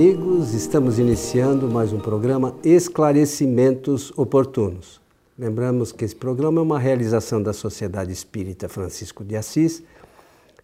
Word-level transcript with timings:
amigos, 0.00 0.54
estamos 0.54 0.98
iniciando 0.98 1.68
mais 1.68 1.92
um 1.92 1.98
programa 1.98 2.56
Esclarecimentos 2.64 4.10
Oportunos. 4.16 4.98
Lembramos 5.38 5.92
que 5.92 6.06
esse 6.06 6.16
programa 6.16 6.58
é 6.58 6.62
uma 6.62 6.78
realização 6.78 7.42
da 7.42 7.52
Sociedade 7.52 8.10
Espírita 8.10 8.66
Francisco 8.66 9.22
de 9.22 9.36
Assis, 9.36 9.82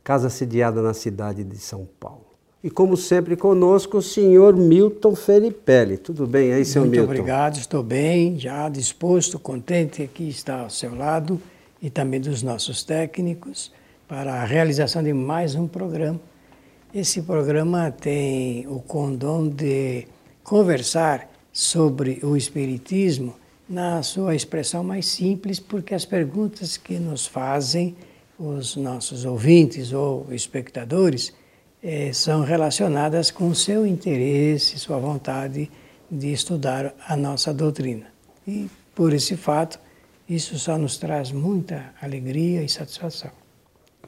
casa 0.02 0.30
sediada 0.30 0.80
na 0.80 0.94
cidade 0.94 1.44
de 1.44 1.58
São 1.58 1.86
Paulo. 2.00 2.24
E 2.64 2.70
como 2.70 2.96
sempre 2.96 3.36
conosco 3.36 3.98
o 3.98 4.02
senhor 4.02 4.56
Milton 4.56 5.14
Felipelli. 5.14 5.98
Tudo 5.98 6.26
bem 6.26 6.54
aí, 6.54 6.64
senhor 6.64 6.86
Milton? 6.86 7.08
Muito 7.08 7.20
obrigado, 7.20 7.58
estou 7.58 7.82
bem, 7.82 8.38
já 8.38 8.70
disposto, 8.70 9.38
contente 9.38 10.02
aqui 10.02 10.30
estar 10.30 10.60
ao 10.60 10.70
seu 10.70 10.96
lado 10.96 11.38
e 11.82 11.90
também 11.90 12.22
dos 12.22 12.42
nossos 12.42 12.82
técnicos 12.82 13.70
para 14.08 14.32
a 14.40 14.44
realização 14.46 15.02
de 15.02 15.12
mais 15.12 15.54
um 15.54 15.68
programa. 15.68 16.18
Esse 16.94 17.22
programa 17.22 17.90
tem 17.90 18.66
o 18.68 18.80
condom 18.80 19.48
de 19.48 20.06
conversar 20.42 21.28
sobre 21.52 22.20
o 22.22 22.36
Espiritismo 22.36 23.34
na 23.68 24.02
sua 24.02 24.34
expressão 24.34 24.84
mais 24.84 25.06
simples, 25.06 25.58
porque 25.58 25.94
as 25.94 26.04
perguntas 26.04 26.76
que 26.76 26.98
nos 26.98 27.26
fazem 27.26 27.96
os 28.38 28.76
nossos 28.76 29.24
ouvintes 29.24 29.92
ou 29.92 30.26
espectadores 30.30 31.34
eh, 31.82 32.12
são 32.12 32.42
relacionadas 32.44 33.30
com 33.30 33.52
seu 33.52 33.86
interesse, 33.86 34.78
sua 34.78 34.98
vontade 34.98 35.70
de 36.10 36.32
estudar 36.32 36.94
a 37.06 37.16
nossa 37.16 37.52
doutrina. 37.52 38.06
E 38.46 38.70
por 38.94 39.12
esse 39.12 39.36
fato, 39.36 39.80
isso 40.28 40.58
só 40.58 40.78
nos 40.78 40.96
traz 40.96 41.32
muita 41.32 41.92
alegria 42.00 42.62
e 42.62 42.68
satisfação. 42.68 43.45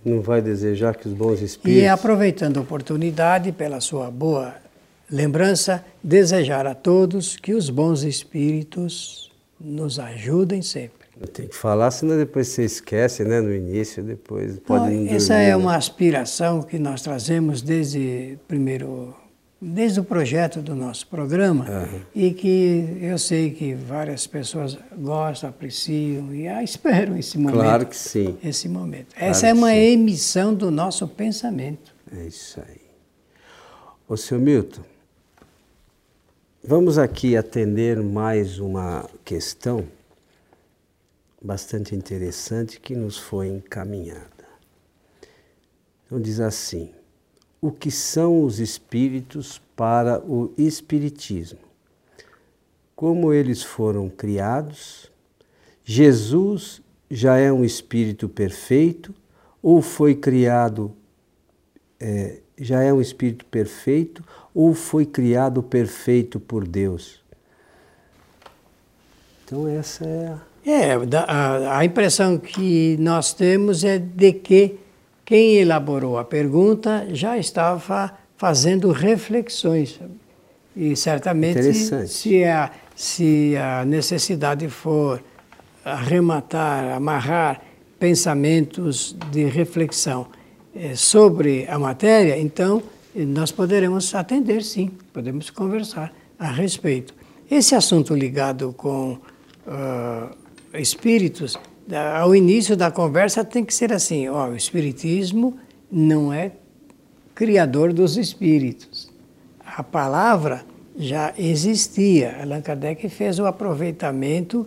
Não 0.04 0.20
vai 0.20 0.40
desejar 0.40 0.94
que 0.96 1.08
os 1.08 1.14
bons 1.14 1.40
espíritos. 1.40 1.82
E 1.82 1.86
aproveitando 1.86 2.58
a 2.58 2.60
oportunidade, 2.60 3.52
pela 3.52 3.80
sua 3.80 4.10
boa 4.10 4.54
lembrança, 5.10 5.84
desejar 6.02 6.66
a 6.66 6.74
todos 6.74 7.36
que 7.36 7.54
os 7.54 7.70
bons 7.70 8.02
espíritos 8.02 9.30
nos 9.60 9.98
ajudem 9.98 10.62
sempre. 10.62 11.08
Tem 11.32 11.48
que 11.48 11.56
falar, 11.56 11.90
senão 11.90 12.16
depois 12.16 12.46
você 12.48 12.64
esquece, 12.64 13.24
né? 13.24 13.40
No 13.40 13.52
início, 13.52 14.02
depois 14.04 14.58
pode 14.60 14.94
não, 14.94 15.12
Essa 15.12 15.34
é 15.34 15.56
uma 15.56 15.74
aspiração 15.74 16.62
que 16.62 16.78
nós 16.78 17.02
trazemos 17.02 17.60
desde 17.60 18.38
primeiro, 18.46 19.14
desde 19.60 19.98
o 19.98 20.04
projeto 20.04 20.62
do 20.62 20.74
nosso 20.74 21.06
programa 21.08 21.66
uhum. 21.68 22.00
e 22.14 22.32
que 22.32 22.98
eu 23.00 23.18
sei 23.18 23.50
que 23.50 23.74
várias 23.74 24.26
pessoas 24.26 24.78
gostam, 24.96 25.50
apreciam 25.50 26.32
e 26.32 26.46
ah, 26.46 26.62
esperam 26.62 27.16
esse 27.16 27.36
momento. 27.36 27.60
Claro 27.60 27.86
que 27.86 27.96
sim. 27.96 28.38
Esse 28.42 28.68
momento. 28.68 29.14
Claro 29.14 29.30
Essa 29.30 29.48
é 29.48 29.52
uma 29.52 29.70
sim. 29.70 29.76
emissão 29.76 30.54
do 30.54 30.70
nosso 30.70 31.06
pensamento. 31.08 31.92
É 32.16 32.24
isso 32.24 32.60
aí. 32.60 32.80
Ô, 34.08 34.16
seu 34.16 34.38
Milton, 34.38 34.82
vamos 36.62 36.96
aqui 36.96 37.36
atender 37.36 38.00
mais 38.00 38.58
uma 38.58 39.08
questão 39.24 39.84
bastante 41.42 41.94
interessante 41.94 42.80
que 42.80 42.94
nos 42.94 43.18
foi 43.18 43.48
encaminhada. 43.48 44.38
Então 46.06 46.20
diz 46.20 46.40
assim: 46.40 46.90
o 47.60 47.70
que 47.70 47.90
são 47.90 48.42
os 48.44 48.60
espíritos 48.60 49.60
para 49.76 50.20
o 50.20 50.52
espiritismo? 50.56 51.58
Como 52.94 53.32
eles 53.32 53.62
foram 53.62 54.08
criados? 54.08 55.10
Jesus 55.84 56.82
já 57.10 57.36
é 57.36 57.52
um 57.52 57.64
espírito 57.64 58.28
perfeito 58.28 59.14
ou 59.62 59.80
foi 59.80 60.14
criado 60.14 60.92
é, 62.00 62.40
já 62.56 62.82
é 62.82 62.92
um 62.92 63.00
espírito 63.00 63.44
perfeito 63.46 64.22
ou 64.54 64.74
foi 64.74 65.06
criado 65.06 65.62
perfeito 65.62 66.38
por 66.38 66.66
Deus? 66.66 67.22
Então 69.44 69.66
essa 69.66 70.04
é 70.04 70.28
a 70.28 70.48
é, 70.70 70.92
a, 71.26 71.78
a 71.78 71.84
impressão 71.84 72.36
que 72.36 72.96
nós 73.00 73.32
temos 73.32 73.84
é 73.84 73.98
de 73.98 74.32
que 74.34 74.78
quem 75.28 75.56
elaborou 75.56 76.16
a 76.16 76.24
pergunta 76.24 77.06
já 77.12 77.36
estava 77.36 78.16
fazendo 78.38 78.90
reflexões. 78.90 80.00
E 80.74 80.96
certamente, 80.96 81.74
se 82.08 82.44
a, 82.44 82.70
se 82.96 83.54
a 83.54 83.84
necessidade 83.84 84.70
for 84.70 85.22
arrematar, 85.84 86.92
amarrar 86.96 87.60
pensamentos 87.98 89.14
de 89.30 89.44
reflexão 89.44 90.28
eh, 90.74 90.94
sobre 90.96 91.66
a 91.68 91.78
matéria, 91.78 92.40
então 92.40 92.82
nós 93.14 93.52
poderemos 93.52 94.14
atender, 94.14 94.62
sim, 94.62 94.90
podemos 95.12 95.50
conversar 95.50 96.10
a 96.38 96.50
respeito. 96.50 97.12
Esse 97.50 97.74
assunto 97.74 98.14
ligado 98.14 98.72
com 98.74 99.18
uh, 99.66 100.34
espíritos, 100.72 101.58
ao 102.18 102.34
início 102.34 102.76
da 102.76 102.90
conversa 102.90 103.44
tem 103.44 103.64
que 103.64 103.74
ser 103.74 103.92
assim: 103.92 104.28
ó, 104.28 104.48
o 104.48 104.56
espiritismo 104.56 105.58
não 105.90 106.32
é 106.32 106.52
criador 107.34 107.92
dos 107.92 108.16
espíritos. 108.16 109.10
A 109.64 109.82
palavra 109.82 110.64
já 110.96 111.32
existia. 111.38 112.36
Allan 112.42 112.60
Kardec 112.60 113.08
fez 113.08 113.38
o 113.38 113.46
aproveitamento 113.46 114.66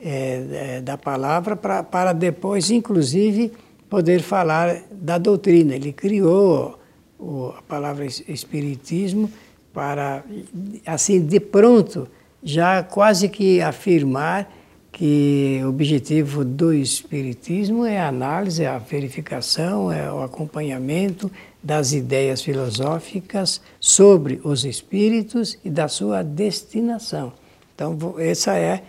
é, 0.00 0.80
da 0.80 0.96
palavra 0.96 1.56
pra, 1.56 1.82
para 1.82 2.12
depois, 2.12 2.70
inclusive, 2.70 3.52
poder 3.90 4.22
falar 4.22 4.82
da 4.92 5.18
doutrina. 5.18 5.74
Ele 5.74 5.92
criou 5.92 6.78
o, 7.18 7.52
a 7.58 7.62
palavra 7.62 8.06
espiritismo 8.06 9.30
para, 9.72 10.22
assim, 10.86 11.20
de 11.20 11.40
pronto, 11.40 12.06
já 12.42 12.82
quase 12.82 13.28
que 13.28 13.60
afirmar 13.60 14.48
que 14.94 15.60
o 15.64 15.70
objetivo 15.70 16.44
do 16.44 16.72
Espiritismo 16.72 17.84
é 17.84 17.98
a 17.98 18.06
análise, 18.06 18.64
a 18.64 18.78
verificação, 18.78 19.90
é 19.90 20.10
o 20.10 20.22
acompanhamento 20.22 21.28
das 21.60 21.92
ideias 21.92 22.40
filosóficas 22.40 23.60
sobre 23.80 24.40
os 24.44 24.64
espíritos 24.64 25.58
e 25.64 25.68
da 25.68 25.88
sua 25.88 26.22
destinação. 26.22 27.32
Então, 27.74 28.14
esse 28.20 28.48
é, 28.50 28.84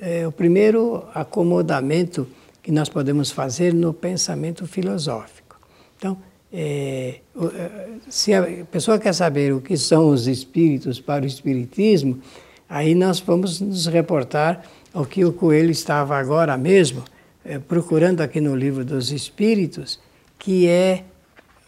é 0.00 0.24
o 0.24 0.30
primeiro 0.30 1.04
acomodamento 1.12 2.28
que 2.62 2.70
nós 2.70 2.88
podemos 2.88 3.32
fazer 3.32 3.74
no 3.74 3.92
pensamento 3.92 4.68
filosófico. 4.68 5.58
Então, 5.98 6.16
é, 6.52 7.22
é 7.54 7.88
se 8.08 8.32
a 8.32 8.64
pessoa 8.70 9.00
quer 9.00 9.12
saber 9.12 9.52
o 9.52 9.60
que 9.60 9.76
são 9.76 10.10
os 10.10 10.28
espíritos 10.28 11.00
para 11.00 11.24
o 11.24 11.26
Espiritismo, 11.26 12.20
aí 12.68 12.94
nós 12.94 13.18
vamos 13.18 13.60
nos 13.60 13.86
reportar 13.86 14.62
o 14.94 15.04
que 15.04 15.24
o 15.24 15.32
Coelho 15.32 15.70
estava 15.70 16.16
agora 16.16 16.56
mesmo 16.56 17.04
é, 17.44 17.58
procurando 17.58 18.20
aqui 18.20 18.40
no 18.40 18.54
livro 18.54 18.84
dos 18.84 19.12
Espíritos, 19.12 19.98
que 20.38 20.66
é 20.66 21.04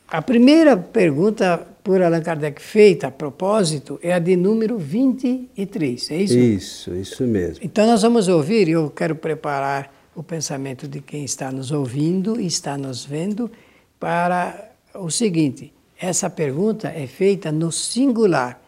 a 0.08 0.20
primeira 0.20 0.76
pergunta 0.76 1.66
por 1.82 2.00
Allan 2.02 2.20
Kardec 2.20 2.60
feita 2.60 3.08
a 3.08 3.10
propósito 3.10 3.98
é 4.02 4.12
a 4.12 4.18
de 4.18 4.36
número 4.36 4.78
23, 4.78 6.10
é 6.10 6.16
isso? 6.16 6.38
Isso, 6.38 6.94
isso 6.94 7.22
mesmo. 7.24 7.64
Então 7.64 7.86
nós 7.86 8.02
vamos 8.02 8.28
ouvir, 8.28 8.68
e 8.68 8.72
eu 8.72 8.90
quero 8.90 9.16
preparar 9.16 9.92
o 10.14 10.22
pensamento 10.22 10.86
de 10.86 11.00
quem 11.00 11.24
está 11.24 11.50
nos 11.50 11.72
ouvindo 11.72 12.40
e 12.40 12.46
está 12.46 12.76
nos 12.76 13.04
vendo 13.04 13.50
para 13.98 14.70
o 14.94 15.10
seguinte: 15.10 15.72
essa 15.98 16.28
pergunta 16.28 16.88
é 16.88 17.06
feita 17.06 17.50
no 17.50 17.72
singular. 17.72 18.61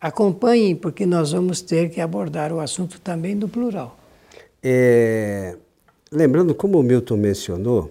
Acompanhem, 0.00 0.76
porque 0.76 1.06
nós 1.06 1.32
vamos 1.32 1.60
ter 1.60 1.90
que 1.90 2.00
abordar 2.00 2.52
o 2.52 2.60
assunto 2.60 3.00
também 3.00 3.34
no 3.34 3.48
plural. 3.48 3.96
É, 4.62 5.56
lembrando, 6.10 6.54
como 6.54 6.78
o 6.78 6.82
Milton 6.82 7.16
mencionou, 7.16 7.90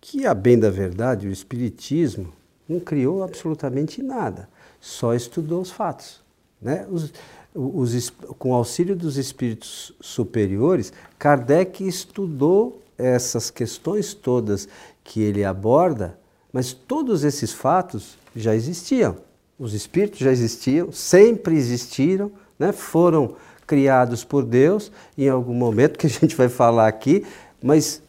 que 0.00 0.26
a 0.26 0.34
bem 0.34 0.58
da 0.58 0.70
verdade, 0.70 1.26
o 1.26 1.32
Espiritismo 1.32 2.32
não 2.68 2.78
criou 2.78 3.22
absolutamente 3.22 4.02
nada, 4.02 4.48
só 4.80 5.14
estudou 5.14 5.62
os 5.62 5.70
fatos. 5.70 6.20
Né? 6.60 6.86
Os, 6.90 7.12
os, 7.54 8.10
com 8.38 8.52
auxílio 8.52 8.96
dos 8.96 9.16
espíritos 9.16 9.92
superiores, 10.00 10.92
Kardec 11.18 11.86
estudou 11.86 12.82
essas 12.98 13.50
questões 13.50 14.14
todas 14.14 14.68
que 15.02 15.20
ele 15.20 15.44
aborda, 15.44 16.18
mas 16.52 16.72
todos 16.72 17.24
esses 17.24 17.52
fatos 17.52 18.18
já 18.34 18.54
existiam. 18.54 19.16
Os 19.58 19.72
espíritos 19.72 20.18
já 20.18 20.32
existiam, 20.32 20.90
sempre 20.90 21.54
existiram, 21.54 22.32
né? 22.58 22.72
foram 22.72 23.36
criados 23.66 24.24
por 24.24 24.44
Deus 24.44 24.90
em 25.16 25.28
algum 25.28 25.54
momento 25.54 25.98
que 25.98 26.06
a 26.06 26.10
gente 26.10 26.34
vai 26.34 26.48
falar 26.48 26.88
aqui, 26.88 27.24
mas 27.62 28.02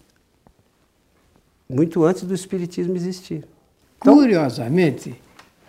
muito 1.69 2.03
antes 2.03 2.24
do 2.24 2.33
espiritismo 2.33 2.95
existir. 2.95 3.44
Então, 3.97 4.15
Curiosamente, 4.15 5.15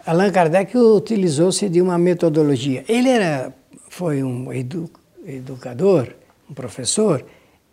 Allan 0.05 0.31
Kardec 0.31 0.77
utilizou-se 0.77 1.69
de 1.69 1.81
uma 1.81 1.99
metodologia. 1.99 2.85
Ele 2.89 3.09
era, 3.09 3.53
foi 3.89 4.23
um 4.23 4.53
edu, 4.53 4.91
educador, 5.27 6.09
um 6.51 6.55
professor, 6.55 7.25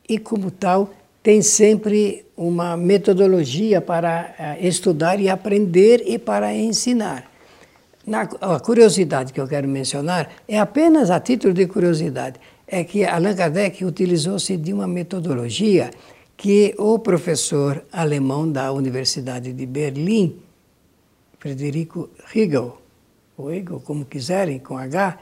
e 0.07 0.19
como 0.19 0.51
tal 0.51 0.91
tem 1.21 1.41
sempre 1.41 2.25
uma 2.35 2.75
metodologia 2.75 3.79
para 3.79 4.35
uh, 4.37 4.65
estudar 4.65 5.19
e 5.21 5.29
aprender 5.29 6.03
e 6.05 6.19
para 6.19 6.53
ensinar 6.53 7.32
na, 8.05 8.21
a 8.41 8.59
curiosidade 8.59 9.31
que 9.31 9.39
eu 9.39 9.47
quero 9.47 9.67
mencionar 9.67 10.29
é 10.47 10.59
apenas 10.59 11.09
a 11.09 11.19
título 11.19 11.53
de 11.53 11.67
curiosidade. 11.67 12.39
É 12.67 12.83
que 12.83 13.05
Allan 13.05 13.35
Kardec 13.35 13.83
utilizou-se 13.85 14.57
de 14.57 14.73
uma 14.73 14.87
metodologia 14.87 15.91
que 16.35 16.73
o 16.77 16.99
professor 16.99 17.83
alemão 17.91 18.51
da 18.51 18.71
Universidade 18.71 19.53
de 19.53 19.65
Berlim, 19.65 20.37
Frederico 21.39 22.09
Hegel, 22.33 22.77
ou 23.37 23.51
Hegel, 23.51 23.79
como 23.79 24.05
quiserem, 24.05 24.59
com 24.59 24.77
H, 24.77 25.17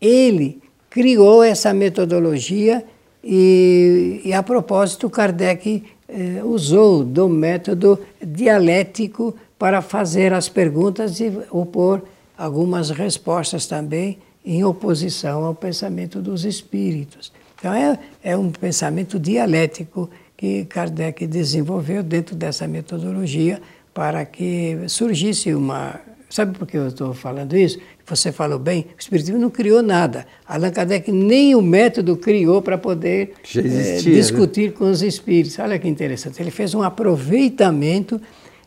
ele 0.00 0.60
criou 0.88 1.42
essa 1.42 1.72
metodologia 1.72 2.84
e, 3.22 4.20
e 4.24 4.32
a 4.32 4.42
propósito, 4.42 5.10
Kardec 5.10 5.84
eh, 6.08 6.42
usou 6.42 7.04
do 7.04 7.28
método 7.28 7.98
dialético 8.20 9.34
para 9.58 9.82
fazer 9.82 10.32
as 10.32 10.48
perguntas 10.48 11.20
e 11.20 11.30
opor 11.50 12.02
algumas 12.40 12.88
respostas 12.88 13.66
também 13.66 14.18
em 14.42 14.64
oposição 14.64 15.44
ao 15.44 15.54
pensamento 15.54 16.22
dos 16.22 16.46
espíritos. 16.46 17.30
Então, 17.58 17.74
é, 17.74 17.98
é 18.24 18.34
um 18.34 18.50
pensamento 18.50 19.18
dialético 19.18 20.08
que 20.38 20.64
Kardec 20.64 21.26
desenvolveu 21.26 22.02
dentro 22.02 22.34
dessa 22.34 22.66
metodologia 22.66 23.60
para 23.92 24.24
que 24.24 24.78
surgisse 24.88 25.52
uma. 25.52 26.00
Sabe 26.30 26.56
por 26.56 26.66
que 26.66 26.78
eu 26.78 26.88
estou 26.88 27.12
falando 27.12 27.54
isso? 27.54 27.78
Você 28.06 28.32
falou 28.32 28.58
bem, 28.58 28.86
o 28.96 28.98
Espiritismo 28.98 29.38
não 29.38 29.50
criou 29.50 29.82
nada. 29.82 30.26
Allan 30.46 30.70
Kardec 30.70 31.12
nem 31.12 31.54
o 31.54 31.60
método 31.60 32.16
criou 32.16 32.62
para 32.62 32.78
poder 32.78 33.34
existia, 33.44 34.12
é, 34.12 34.16
discutir 34.16 34.70
né? 34.70 34.76
com 34.78 34.84
os 34.90 35.02
espíritos. 35.02 35.58
Olha 35.58 35.78
que 35.78 35.86
interessante. 35.86 36.40
Ele 36.40 36.50
fez 36.50 36.74
um 36.74 36.82
aproveitamento 36.82 38.18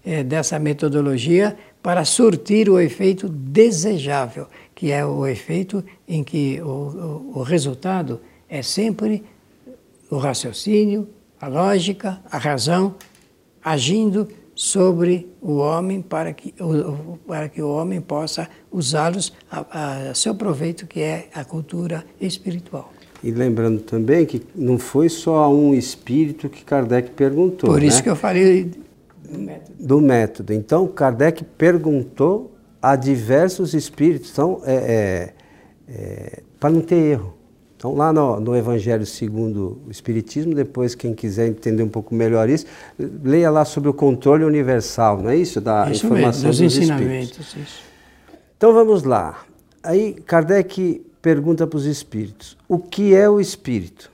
é, 0.05 0.23
dessa 0.23 0.59
metodologia 0.59 1.57
para 1.83 2.05
surtir 2.05 2.69
o 2.69 2.79
efeito 2.79 3.27
desejável, 3.27 4.47
que 4.73 4.89
é 4.89 5.05
o 5.05 5.27
efeito 5.27 5.83
em 6.07 6.23
que 6.23 6.61
o, 6.61 6.65
o, 6.65 7.39
o 7.39 7.43
resultado 7.43 8.21
é 8.47 8.61
sempre 8.61 9.21
o 10.09 10.17
raciocínio, 10.17 11.09
a 11.41 11.47
lógica, 11.47 12.21
a 12.31 12.37
razão 12.37 12.95
agindo 13.61 14.29
sobre 14.55 15.27
o 15.41 15.57
homem 15.57 16.01
para 16.01 16.31
que 16.31 16.53
o, 16.61 17.17
para 17.27 17.49
que 17.49 17.61
o 17.61 17.69
homem 17.69 17.99
possa 17.99 18.47
usá-los 18.71 19.33
a, 19.51 20.09
a 20.09 20.13
seu 20.13 20.33
proveito, 20.35 20.87
que 20.87 21.01
é 21.01 21.27
a 21.33 21.43
cultura 21.43 22.05
espiritual. 22.21 22.93
E 23.21 23.31
lembrando 23.31 23.81
também 23.81 24.25
que 24.25 24.41
não 24.55 24.77
foi 24.77 25.09
só 25.09 25.51
um 25.51 25.73
espírito 25.73 26.49
que 26.49 26.63
Kardec 26.63 27.11
perguntou. 27.11 27.69
Por 27.69 27.81
isso 27.81 27.97
né? 27.97 28.03
que 28.03 28.09
eu 28.09 28.15
falei 28.15 28.71
do 29.29 29.39
método. 29.39 29.73
Do 29.79 30.01
método. 30.01 30.53
Então, 30.53 30.87
Kardec 30.87 31.43
perguntou 31.43 32.51
a 32.81 32.95
diversos 32.95 33.73
espíritos, 33.73 34.31
então, 34.31 34.61
é, 34.65 34.73
é, 34.75 35.33
é, 35.87 36.43
para 36.59 36.69
não 36.69 36.81
ter 36.81 36.95
erro. 36.95 37.33
Então, 37.77 37.95
lá 37.95 38.13
no, 38.13 38.39
no, 38.39 38.55
Evangelho 38.55 39.05
segundo 39.05 39.81
o 39.85 39.91
Espiritismo, 39.91 40.55
depois, 40.55 40.95
quem 40.95 41.13
quiser 41.13 41.47
entender 41.47 41.83
um 41.83 41.89
pouco 41.89 42.15
melhor 42.15 42.49
isso, 42.49 42.65
leia 42.97 43.49
lá 43.49 43.65
sobre 43.65 43.89
o 43.89 43.93
controle 43.93 44.45
universal, 44.45 45.21
não 45.21 45.29
é 45.29 45.35
isso? 45.35 45.59
Da 45.59 45.89
isso 45.91 46.05
informação 46.05 46.47
mesmo, 46.47 46.49
dos, 46.49 46.59
dos 46.59 46.77
ensinamentos. 46.77 47.55
Isso. 47.55 47.83
Então, 48.55 48.73
vamos 48.73 49.03
lá. 49.03 49.43
Aí, 49.81 50.13
Kardec 50.13 51.05
pergunta 51.21 51.67
para 51.67 51.77
os 51.77 51.85
espíritos: 51.85 52.57
o 52.69 52.79
que 52.79 53.13
é 53.13 53.29
o 53.29 53.39
espírito? 53.39 54.12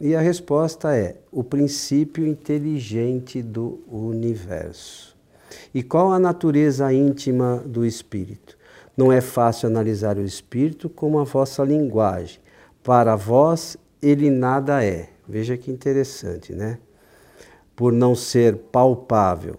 E 0.00 0.14
a 0.14 0.20
resposta 0.20 0.94
é: 0.96 1.16
o 1.30 1.42
princípio 1.44 2.26
inteligente 2.26 3.42
do 3.42 3.80
universo. 3.88 5.16
E 5.72 5.82
qual 5.82 6.12
a 6.12 6.18
natureza 6.18 6.92
íntima 6.92 7.62
do 7.64 7.84
espírito? 7.84 8.56
Não 8.96 9.12
é 9.12 9.20
fácil 9.20 9.68
analisar 9.68 10.16
o 10.16 10.24
espírito 10.24 10.88
como 10.88 11.18
a 11.18 11.24
vossa 11.24 11.64
linguagem 11.64 12.38
para 12.84 13.16
vós 13.16 13.78
ele 14.02 14.30
nada 14.30 14.84
é. 14.84 15.08
Veja 15.26 15.56
que 15.56 15.70
interessante, 15.70 16.52
né? 16.52 16.78
Por 17.74 17.92
não 17.92 18.14
ser 18.14 18.56
palpável. 18.56 19.56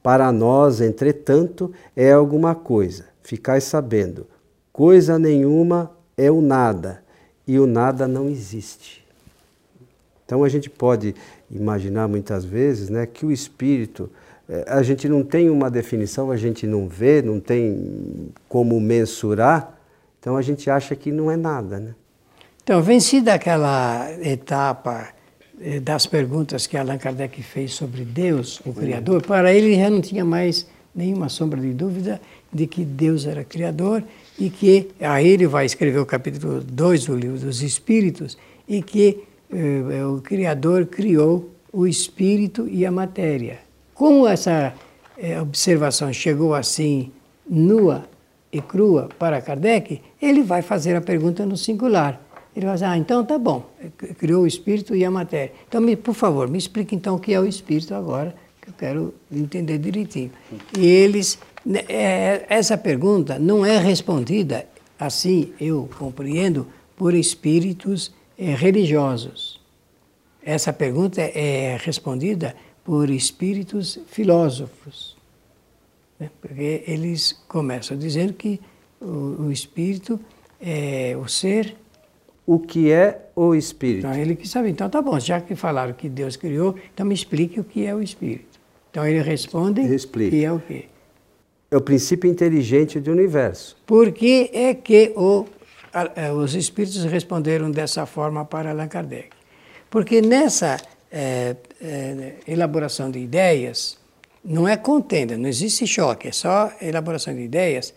Para 0.00 0.30
nós, 0.30 0.80
entretanto, 0.80 1.72
é 1.96 2.12
alguma 2.12 2.54
coisa. 2.54 3.06
Ficai 3.20 3.60
sabendo, 3.60 4.28
coisa 4.72 5.18
nenhuma 5.18 5.90
é 6.16 6.30
o 6.30 6.40
nada, 6.40 7.02
e 7.46 7.58
o 7.58 7.66
nada 7.66 8.06
não 8.06 8.28
existe. 8.28 9.04
Então 10.28 10.44
a 10.44 10.48
gente 10.50 10.68
pode 10.68 11.14
imaginar 11.50 12.06
muitas 12.06 12.44
vezes 12.44 12.90
né, 12.90 13.06
que 13.06 13.24
o 13.24 13.32
espírito, 13.32 14.10
eh, 14.46 14.62
a 14.68 14.82
gente 14.82 15.08
não 15.08 15.24
tem 15.24 15.48
uma 15.48 15.70
definição, 15.70 16.30
a 16.30 16.36
gente 16.36 16.66
não 16.66 16.86
vê, 16.86 17.22
não 17.22 17.40
tem 17.40 18.28
como 18.46 18.78
mensurar, 18.78 19.80
então 20.20 20.36
a 20.36 20.42
gente 20.42 20.68
acha 20.68 20.94
que 20.94 21.10
não 21.10 21.30
é 21.30 21.36
nada. 21.36 21.80
Né? 21.80 21.94
Então, 22.62 22.82
vencida 22.82 23.32
aquela 23.32 24.06
etapa 24.20 25.08
eh, 25.62 25.80
das 25.80 26.04
perguntas 26.04 26.66
que 26.66 26.76
Allan 26.76 26.98
Kardec 26.98 27.42
fez 27.42 27.72
sobre 27.72 28.04
Deus, 28.04 28.60
o 28.66 28.74
Criador, 28.74 29.22
para 29.22 29.50
ele 29.50 29.74
já 29.76 29.88
não 29.88 30.02
tinha 30.02 30.26
mais 30.26 30.66
nenhuma 30.94 31.30
sombra 31.30 31.58
de 31.58 31.72
dúvida 31.72 32.20
de 32.52 32.66
que 32.66 32.84
Deus 32.84 33.24
era 33.24 33.44
Criador 33.44 34.04
e 34.38 34.50
que 34.50 34.90
aí 35.00 35.26
ele 35.26 35.46
vai 35.46 35.64
escrever 35.64 36.00
o 36.00 36.04
capítulo 36.04 36.60
2 36.60 37.06
do 37.06 37.16
livro 37.16 37.38
dos 37.38 37.62
Espíritos 37.62 38.36
e 38.68 38.82
que 38.82 39.26
o 39.50 40.20
Criador 40.20 40.86
criou 40.86 41.50
o 41.72 41.86
Espírito 41.86 42.68
e 42.68 42.84
a 42.84 42.90
matéria. 42.90 43.60
Como 43.94 44.26
essa 44.26 44.74
eh, 45.16 45.40
observação 45.40 46.12
chegou 46.12 46.54
assim 46.54 47.10
nua 47.48 48.04
e 48.52 48.60
crua 48.60 49.08
para 49.18 49.40
Kardec, 49.40 50.00
ele 50.20 50.42
vai 50.42 50.62
fazer 50.62 50.96
a 50.96 51.00
pergunta 51.00 51.44
no 51.44 51.56
singular. 51.56 52.20
Ele 52.54 52.66
vai 52.66 52.74
dizer, 52.74 52.86
ah, 52.86 52.98
então 52.98 53.24
tá 53.24 53.38
bom, 53.38 53.70
criou 54.18 54.42
o 54.42 54.46
espírito 54.46 54.94
e 54.94 55.04
a 55.04 55.10
matéria. 55.10 55.52
Então, 55.68 55.80
me, 55.80 55.94
por 55.94 56.14
favor, 56.14 56.48
me 56.48 56.58
explique 56.58 56.94
então 56.94 57.16
o 57.16 57.20
que 57.20 57.32
é 57.32 57.40
o 57.40 57.46
espírito 57.46 57.94
agora, 57.94 58.34
que 58.60 58.70
eu 58.70 58.74
quero 58.76 59.14
entender 59.30 59.78
direitinho. 59.78 60.32
E 60.76 60.86
eles, 60.86 61.38
né, 61.64 61.84
essa 62.48 62.76
pergunta 62.76 63.38
não 63.38 63.64
é 63.64 63.78
respondida, 63.78 64.66
assim 64.98 65.52
eu 65.60 65.88
compreendo, 65.98 66.66
por 66.96 67.14
espíritos 67.14 68.12
religiosos. 68.38 69.60
Essa 70.42 70.72
pergunta 70.72 71.20
é 71.20 71.76
respondida 71.80 72.54
por 72.84 73.10
espíritos 73.10 73.98
filósofos. 74.06 75.16
Né? 76.18 76.30
Porque 76.40 76.84
eles 76.86 77.32
começam 77.48 77.96
dizendo 77.96 78.32
que 78.32 78.60
o, 79.00 79.46
o 79.46 79.52
espírito 79.52 80.18
é 80.60 81.16
o 81.16 81.28
ser 81.28 81.76
o 82.48 82.58
que 82.58 82.90
é 82.90 83.26
o 83.36 83.54
Espírito. 83.54 84.06
Então 84.06 84.14
ele 84.14 84.34
quis 84.34 84.50
saber. 84.50 84.70
Então 84.70 84.88
tá 84.88 85.02
bom, 85.02 85.20
já 85.20 85.38
que 85.38 85.54
falaram 85.54 85.92
que 85.92 86.08
Deus 86.08 86.34
criou, 86.34 86.74
então 86.94 87.04
me 87.04 87.12
explique 87.12 87.60
o 87.60 87.64
que 87.64 87.84
é 87.84 87.94
o 87.94 88.02
Espírito. 88.02 88.58
Então 88.90 89.06
ele 89.06 89.20
responde 89.20 89.82
Explique. 89.82 90.30
que 90.30 90.44
é 90.46 90.50
o 90.50 90.58
quê? 90.58 90.86
É 91.70 91.76
o 91.76 91.80
princípio 91.82 92.30
inteligente 92.30 92.98
do 92.98 93.12
universo. 93.12 93.76
Por 93.86 94.10
que 94.12 94.48
é 94.54 94.72
que 94.72 95.12
o, 95.14 95.44
os 96.36 96.54
Espíritos 96.54 97.04
responderam 97.04 97.70
dessa 97.70 98.06
forma 98.06 98.44
para 98.44 98.70
Allan 98.70 98.88
Kardec? 98.88 99.30
Porque 99.90 100.20
nessa 100.20 100.76
é, 101.10 101.56
é, 101.80 102.34
elaboração 102.46 103.10
de 103.10 103.18
ideias, 103.18 103.98
não 104.44 104.68
é 104.68 104.76
contenda, 104.76 105.36
não 105.36 105.48
existe 105.48 105.86
choque, 105.86 106.28
é 106.28 106.32
só 106.32 106.72
elaboração 106.80 107.34
de 107.34 107.40
ideias, 107.40 107.94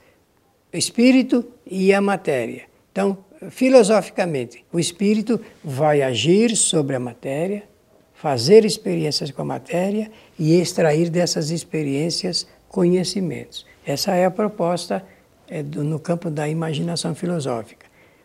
espírito 0.73 1.45
e 1.65 1.93
a 1.93 2.01
matéria. 2.01 2.63
Então, 2.91 3.17
filosoficamente, 3.49 4.63
o 4.71 4.79
espírito 4.79 5.39
vai 5.63 6.01
agir 6.01 6.55
sobre 6.55 6.95
a 6.95 6.99
matéria, 6.99 7.63
fazer 8.13 8.65
experiências 8.65 9.31
com 9.31 9.41
a 9.41 9.45
matéria 9.45 10.11
e 10.37 10.59
extrair 10.59 11.09
dessas 11.09 11.49
experiências 11.49 12.47
conhecimentos. 12.69 13.65
Essa 13.85 14.15
é 14.15 14.25
a 14.25 14.31
proposta 14.31 15.03
é, 15.47 15.63
do, 15.63 15.83
no 15.83 15.99
campo 15.99 16.29
da 16.29 16.47
imaginação 16.47 17.15
filosófica. 17.15 17.80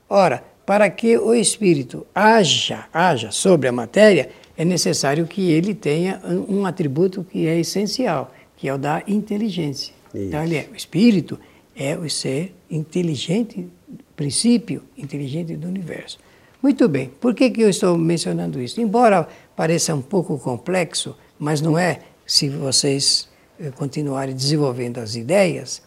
Ora, 0.09 0.43
para 0.65 0.89
que 0.91 1.17
o 1.17 1.35
espírito 1.35 2.07
haja, 2.15 2.87
haja 2.93 3.31
sobre 3.31 3.69
a 3.69 3.73
matéria, 3.73 4.31
é 4.57 4.65
necessário 4.65 5.27
que 5.27 5.51
ele 5.51 5.75
tenha 5.75 6.21
um, 6.49 6.65
atributo 6.67 7.23
que 7.25 7.47
é 7.47 7.59
essencial, 7.59 8.33
que 8.57 8.69
é 8.69 8.75
o 8.75 8.79
da 8.79 9.03
inteligência. 9.07 9.95
Isso. 10.15 10.25
Então, 10.25 10.43
ele 10.43 10.57
é, 10.57 10.69
o 10.73 10.77
espírito 10.77 11.39
é 11.77 11.97
o 11.97 12.09
ser 12.09 12.55
inteligente 12.71 13.69
princípio 14.17 14.83
inteligente 14.97 15.55
do 15.57 15.69
universo. 15.69 16.19
Muito 16.63 16.89
bem, 16.89 17.11
por 17.21 17.35
que, 17.35 17.51
que 17.51 17.61
eu 17.61 17.69
estou 17.69 17.97
mencionando 17.99 18.61
isso? 18.61 18.81
Embora 18.81 19.29
pareça 19.55 19.95
um 19.95 20.01
pouco 20.01 20.39
complexo, 20.39 21.15
mas 21.39 21.61
não 21.61 21.79
é 21.79 22.01
se 22.27 22.49
vocês 22.49 23.29
eh, 23.61 23.71
continuarem 23.71 24.35
desenvolvendo 24.35 24.99
as 24.99 25.15
ideias, 25.15 25.83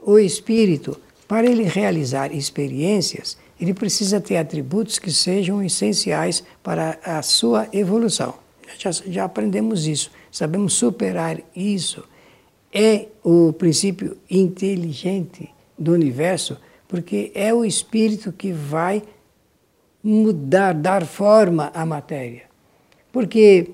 o 0.00 0.18
espírito, 0.18 0.98
para 1.28 1.46
ele 1.46 1.64
realizar 1.64 2.34
experiências, 2.34 3.36
ele 3.60 3.72
precisa 3.72 4.20
ter 4.20 4.36
atributos 4.36 4.98
que 4.98 5.12
sejam 5.12 5.62
essenciais 5.62 6.42
para 6.62 6.98
a 7.04 7.22
sua 7.22 7.68
evolução. 7.72 8.34
Já, 8.78 8.90
já 8.90 9.24
aprendemos 9.24 9.86
isso, 9.86 10.10
sabemos 10.30 10.74
superar 10.74 11.40
isso. 11.54 12.04
É 12.72 13.06
o 13.22 13.52
princípio 13.52 14.16
inteligente 14.28 15.48
do 15.78 15.92
universo, 15.92 16.56
porque 16.88 17.30
é 17.34 17.54
o 17.54 17.64
espírito 17.64 18.32
que 18.32 18.52
vai 18.52 19.02
mudar, 20.02 20.74
dar 20.74 21.06
forma 21.06 21.70
à 21.72 21.86
matéria. 21.86 22.42
Porque 23.12 23.70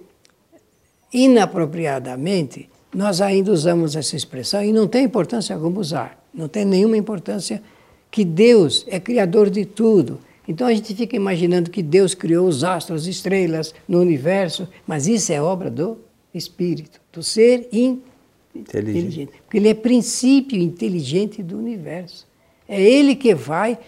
inapropriadamente 1.13 2.69
nós 2.95 3.21
ainda 3.21 3.51
usamos 3.51 3.97
essa 3.97 4.17
expressão 4.17 4.63
e 4.63 4.73
não 4.73 4.87
tem 4.87 5.05
importância 5.05 5.55
alguma 5.55 5.81
usar, 5.81 6.23
não 6.33 6.49
tem 6.49 6.65
nenhuma 6.65 6.97
importância 6.97 7.63
que 8.11 8.25
Deus 8.25 8.85
é 8.89 8.99
criador 8.99 9.49
de 9.51 9.65
tudo. 9.65 10.19
Então 10.47 10.67
a 10.67 10.75
gente 10.75 10.95
fica 10.95 11.15
imaginando 11.15 11.71
que 11.71 11.83
Deus 11.83 12.15
criou 12.15 12.49
os 12.49 12.65
astros, 12.65 13.03
as 13.03 13.07
estrelas 13.07 13.75
no 13.87 14.01
universo, 14.01 14.69
mas 14.87 15.07
isso 15.07 15.33
é 15.33 15.41
obra 15.41 15.71
do 15.71 15.99
espírito, 16.35 17.01
do 17.13 17.23
ser 17.23 17.69
in 17.73 18.03
inteligente. 18.55 18.99
inteligente. 18.99 19.33
Porque 19.45 19.59
ele 19.59 19.69
é 19.69 19.75
princípio 19.75 20.61
inteligente 20.61 21.43
do 21.43 21.57
universo. 21.57 22.27
É 22.69 22.81
ele 22.81 23.15
que 23.15 23.35
vai 23.35 23.79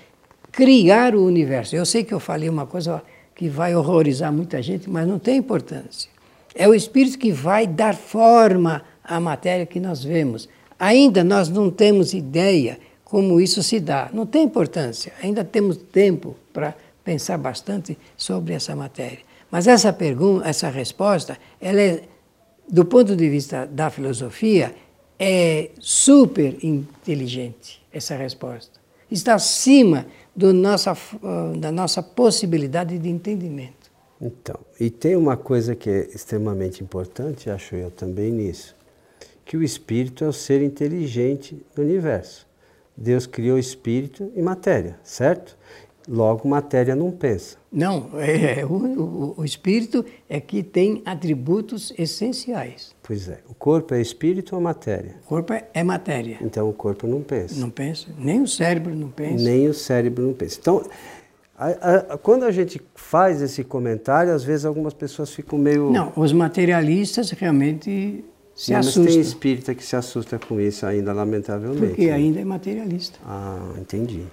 criar 0.50 1.14
o 1.14 1.24
universo. 1.24 1.74
Eu 1.74 1.86
sei 1.86 2.04
que 2.04 2.14
eu 2.14 2.20
falei 2.20 2.48
uma 2.48 2.66
coisa 2.66 3.02
que 3.34 3.48
vai 3.48 3.74
horrorizar 3.74 4.32
muita 4.32 4.62
gente, 4.62 4.88
mas 4.88 5.06
não 5.06 5.18
tem 5.18 5.38
importância. 5.38 6.10
É 6.54 6.68
o 6.68 6.74
Espírito 6.74 7.18
que 7.18 7.32
vai 7.32 7.66
dar 7.66 7.96
forma 7.96 8.82
à 9.02 9.18
matéria 9.18 9.64
que 9.64 9.80
nós 9.80 10.04
vemos. 10.04 10.48
Ainda 10.78 11.24
nós 11.24 11.48
não 11.48 11.70
temos 11.70 12.12
ideia 12.12 12.78
como 13.12 13.38
isso 13.38 13.62
se 13.62 13.78
dá. 13.78 14.08
Não 14.10 14.24
tem 14.24 14.44
importância. 14.44 15.12
Ainda 15.22 15.44
temos 15.44 15.76
tempo 15.76 16.34
para 16.50 16.74
pensar 17.04 17.36
bastante 17.36 17.98
sobre 18.16 18.54
essa 18.54 18.74
matéria. 18.74 19.18
Mas 19.50 19.66
essa 19.66 19.92
pergunta, 19.92 20.48
essa 20.48 20.70
resposta, 20.70 21.36
ela 21.60 21.78
é, 21.78 22.04
do 22.66 22.86
ponto 22.86 23.14
de 23.14 23.28
vista 23.28 23.66
da 23.66 23.90
filosofia, 23.90 24.74
é 25.18 25.72
super 25.78 26.56
inteligente 26.64 27.82
essa 27.92 28.16
resposta. 28.16 28.80
Está 29.10 29.34
acima 29.34 30.06
do 30.34 30.54
nossa, 30.54 30.96
da 31.58 31.70
nossa 31.70 32.02
possibilidade 32.02 32.98
de 32.98 33.10
entendimento. 33.10 33.92
Então, 34.18 34.58
e 34.80 34.88
tem 34.88 35.16
uma 35.16 35.36
coisa 35.36 35.76
que 35.76 35.90
é 35.90 36.08
extremamente 36.14 36.82
importante, 36.82 37.50
acho 37.50 37.76
eu 37.76 37.90
também 37.90 38.32
nisso, 38.32 38.74
que 39.44 39.54
o 39.54 39.62
espírito 39.62 40.24
é 40.24 40.28
o 40.28 40.32
ser 40.32 40.62
inteligente 40.62 41.62
do 41.76 41.82
universo. 41.82 42.50
Deus 42.96 43.26
criou 43.26 43.58
espírito 43.58 44.30
e 44.34 44.42
matéria, 44.42 44.98
certo? 45.02 45.56
Logo, 46.08 46.48
matéria 46.48 46.96
não 46.96 47.10
pensa. 47.12 47.56
Não, 47.70 48.10
é, 48.14 48.64
o, 48.66 48.72
o, 48.72 49.34
o, 49.38 49.44
espírito 49.44 50.04
é 50.28 50.40
que 50.40 50.62
tem 50.62 51.00
atributos 51.06 51.92
essenciais. 51.96 52.94
Pois 53.02 53.28
é. 53.28 53.38
O 53.48 53.54
corpo 53.54 53.94
é 53.94 54.00
espírito 54.00 54.54
ou 54.56 54.60
matéria? 54.60 55.14
O 55.24 55.28
corpo 55.28 55.52
é, 55.52 55.68
é 55.72 55.84
matéria. 55.84 56.38
Então 56.40 56.68
o 56.68 56.72
corpo 56.72 57.06
não 57.06 57.22
pensa. 57.22 57.58
Não 57.58 57.70
pensa. 57.70 58.08
Nem 58.18 58.42
o 58.42 58.48
cérebro 58.48 58.94
não 58.94 59.08
pensa. 59.08 59.44
Nem 59.44 59.68
o 59.68 59.74
cérebro 59.74 60.26
não 60.26 60.34
pensa. 60.34 60.58
Então, 60.60 60.84
a, 61.56 61.68
a, 61.68 62.18
quando 62.18 62.44
a 62.44 62.50
gente 62.50 62.82
faz 62.96 63.40
esse 63.40 63.62
comentário, 63.62 64.34
às 64.34 64.42
vezes 64.42 64.64
algumas 64.64 64.94
pessoas 64.94 65.30
ficam 65.30 65.58
meio. 65.58 65.90
Não, 65.90 66.12
os 66.16 66.32
materialistas 66.32 67.30
realmente 67.30 68.24
se 68.54 68.72
não, 68.72 68.80
assustam. 68.80 69.04
Mas 69.04 69.12
tem 69.14 69.20
espírita 69.20 69.74
que 69.74 69.84
se 69.84 69.96
assusta 69.96 70.38
com 70.38 70.60
isso 70.60 70.84
ainda, 70.86 71.12
lamentavelmente. 71.12 71.86
Porque 71.88 72.06
né? 72.06 72.12
ainda 72.12 72.40
é 72.40 72.44
materialista. 72.44 73.18
Ah, 73.24 73.74
entendi. 73.78 74.26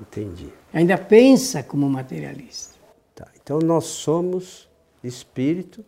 Entendi. 0.00 0.48
Ainda 0.72 0.98
pensa 0.98 1.62
como 1.62 1.88
materialista. 1.88 2.74
Tá. 3.14 3.28
Então 3.42 3.58
nós 3.58 3.84
somos 3.84 4.68
espírito, 5.02 5.84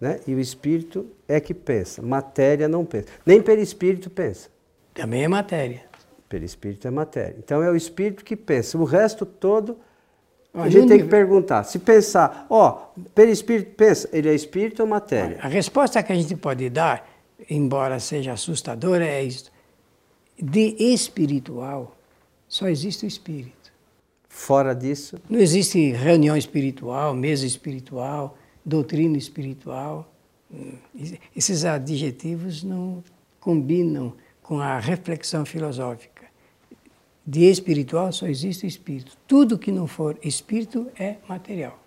né? 0.00 0.20
E 0.26 0.34
o 0.34 0.40
espírito 0.40 1.06
é 1.28 1.38
que 1.38 1.54
pensa. 1.54 2.02
Matéria 2.02 2.66
não 2.66 2.84
pensa. 2.84 3.06
Nem 3.24 3.40
perispírito 3.40 4.10
pensa. 4.10 4.48
Também 4.92 5.24
é 5.24 5.28
matéria. 5.28 5.82
Perispírito 6.28 6.88
é 6.88 6.90
matéria. 6.90 7.36
Então 7.38 7.62
é 7.62 7.70
o 7.70 7.76
espírito 7.76 8.24
que 8.24 8.34
pensa. 8.34 8.76
O 8.76 8.84
resto 8.84 9.24
todo 9.24 9.78
a 10.52 10.68
gente 10.68 10.86
tem 10.86 10.98
que 10.98 11.08
perguntar. 11.08 11.64
Se 11.64 11.80
pensar, 11.80 12.46
ó, 12.48 12.88
perispírito 13.12 13.72
pensa, 13.74 14.08
ele 14.12 14.28
é 14.28 14.34
espírito 14.34 14.80
ou 14.82 14.88
matéria? 14.88 15.38
A 15.40 15.48
resposta 15.48 16.00
que 16.00 16.12
a 16.12 16.14
gente 16.14 16.36
pode 16.36 16.70
dar, 16.70 17.13
embora 17.48 17.98
seja 18.00 18.32
assustadora, 18.32 19.06
é 19.06 19.22
isso. 19.22 19.52
De 20.40 20.76
espiritual, 20.78 21.96
só 22.48 22.68
existe 22.68 23.04
o 23.04 23.08
espírito. 23.08 23.72
Fora 24.28 24.74
disso? 24.74 25.20
Não 25.30 25.38
existe 25.38 25.92
reunião 25.92 26.36
espiritual, 26.36 27.14
mesa 27.14 27.46
espiritual, 27.46 28.36
doutrina 28.64 29.16
espiritual. 29.16 30.12
Esses 31.36 31.64
adjetivos 31.64 32.62
não 32.64 33.02
combinam 33.38 34.12
com 34.42 34.58
a 34.58 34.78
reflexão 34.78 35.44
filosófica. 35.44 36.24
De 37.26 37.44
espiritual 37.44 38.12
só 38.12 38.26
existe 38.26 38.66
espírito. 38.66 39.16
Tudo 39.26 39.58
que 39.58 39.72
não 39.72 39.86
for 39.86 40.18
espírito 40.22 40.90
é 40.98 41.16
material. 41.28 41.78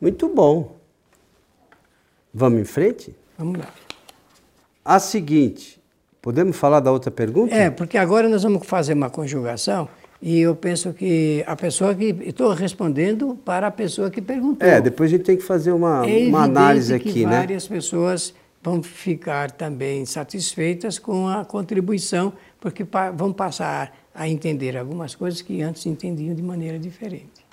Muito 0.00 0.28
bom. 0.28 0.76
Vamos 2.32 2.60
em 2.60 2.64
frente? 2.64 3.14
Vamos 3.36 3.58
lá. 3.58 3.74
A 4.88 4.98
seguinte, 4.98 5.78
Podemos 6.20 6.56
falar 6.56 6.80
da 6.80 6.90
outra 6.90 7.10
pergunta? 7.10 7.54
É, 7.54 7.70
porque 7.70 7.96
agora 7.96 8.28
nós 8.28 8.42
vamos 8.42 8.66
fazer 8.66 8.92
uma 8.92 9.08
conjugação 9.08 9.88
e 10.20 10.40
eu 10.40 10.54
penso 10.54 10.92
que 10.92 11.44
a 11.46 11.54
pessoa 11.54 11.94
que. 11.94 12.14
Estou 12.20 12.52
respondendo 12.52 13.38
para 13.44 13.68
a 13.68 13.70
pessoa 13.70 14.10
que 14.10 14.20
perguntou. 14.20 14.66
É, 14.66 14.80
depois 14.80 15.10
a 15.10 15.16
gente 15.16 15.24
tem 15.24 15.36
que 15.36 15.44
fazer 15.44 15.70
uma, 15.70 16.04
é 16.06 16.26
uma 16.26 16.42
análise 16.42 16.92
aqui, 16.92 17.12
que 17.12 17.24
né? 17.24 17.38
Várias 17.38 17.68
pessoas 17.68 18.34
vão 18.62 18.82
ficar 18.82 19.52
também 19.52 20.04
satisfeitas 20.04 20.98
com 20.98 21.28
a 21.28 21.44
contribuição, 21.44 22.32
porque 22.60 22.84
vão 23.14 23.32
passar 23.32 23.96
a 24.12 24.28
entender 24.28 24.76
algumas 24.76 25.14
coisas 25.14 25.40
que 25.40 25.62
antes 25.62 25.86
entendiam 25.86 26.34
de 26.34 26.42
maneira 26.42 26.78
diferente. 26.78 27.46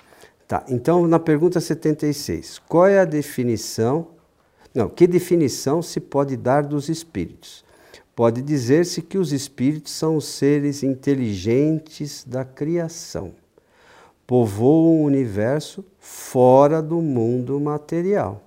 Tá, 0.48 0.64
então 0.68 1.06
na 1.06 1.18
pergunta 1.18 1.60
76, 1.60 2.60
qual 2.68 2.88
é 2.88 2.98
a 2.98 3.04
definição. 3.04 4.08
Não, 4.76 4.90
que 4.90 5.06
definição 5.06 5.80
se 5.80 5.98
pode 5.98 6.36
dar 6.36 6.62
dos 6.62 6.90
espíritos? 6.90 7.64
Pode 8.14 8.42
dizer-se 8.42 9.00
que 9.00 9.16
os 9.16 9.32
espíritos 9.32 9.90
são 9.92 10.16
os 10.16 10.26
seres 10.26 10.82
inteligentes 10.82 12.26
da 12.26 12.44
criação. 12.44 13.32
Povoam 14.26 15.00
o 15.00 15.04
universo 15.04 15.82
fora 15.98 16.82
do 16.82 17.00
mundo 17.00 17.58
material. 17.58 18.42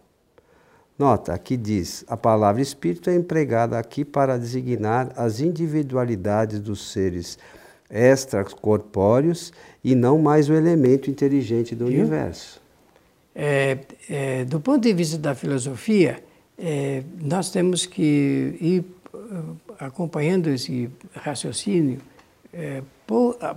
Nota, 1.00 1.34
aqui 1.34 1.58
diz: 1.58 2.06
a 2.08 2.16
palavra 2.16 2.62
espírito 2.62 3.10
é 3.10 3.16
empregada 3.16 3.80
aqui 3.80 4.06
para 4.06 4.38
designar 4.38 5.12
as 5.16 5.40
individualidades 5.40 6.60
dos 6.60 6.92
seres 6.92 7.40
extracorpóreos 7.90 9.52
e 9.84 9.96
não 9.96 10.20
mais 10.20 10.48
o 10.48 10.54
elemento 10.54 11.10
inteligente 11.10 11.76
do 11.76 11.88
universo. 11.88 12.59
É, 13.36 13.78
é, 14.10 14.46
do 14.46 14.60
ponto 14.60 14.82
de 14.82 14.94
vista 14.94 15.18
da 15.18 15.36
filosofia, 15.36 16.24
é, 16.58 17.04
nós 17.22 17.52
temos 17.52 17.86
que 17.86 18.58
ir 18.60 18.86
acompanhando 19.80 20.50
esse 20.50 20.90
raciocínio 21.14 22.02
é, 22.54 22.82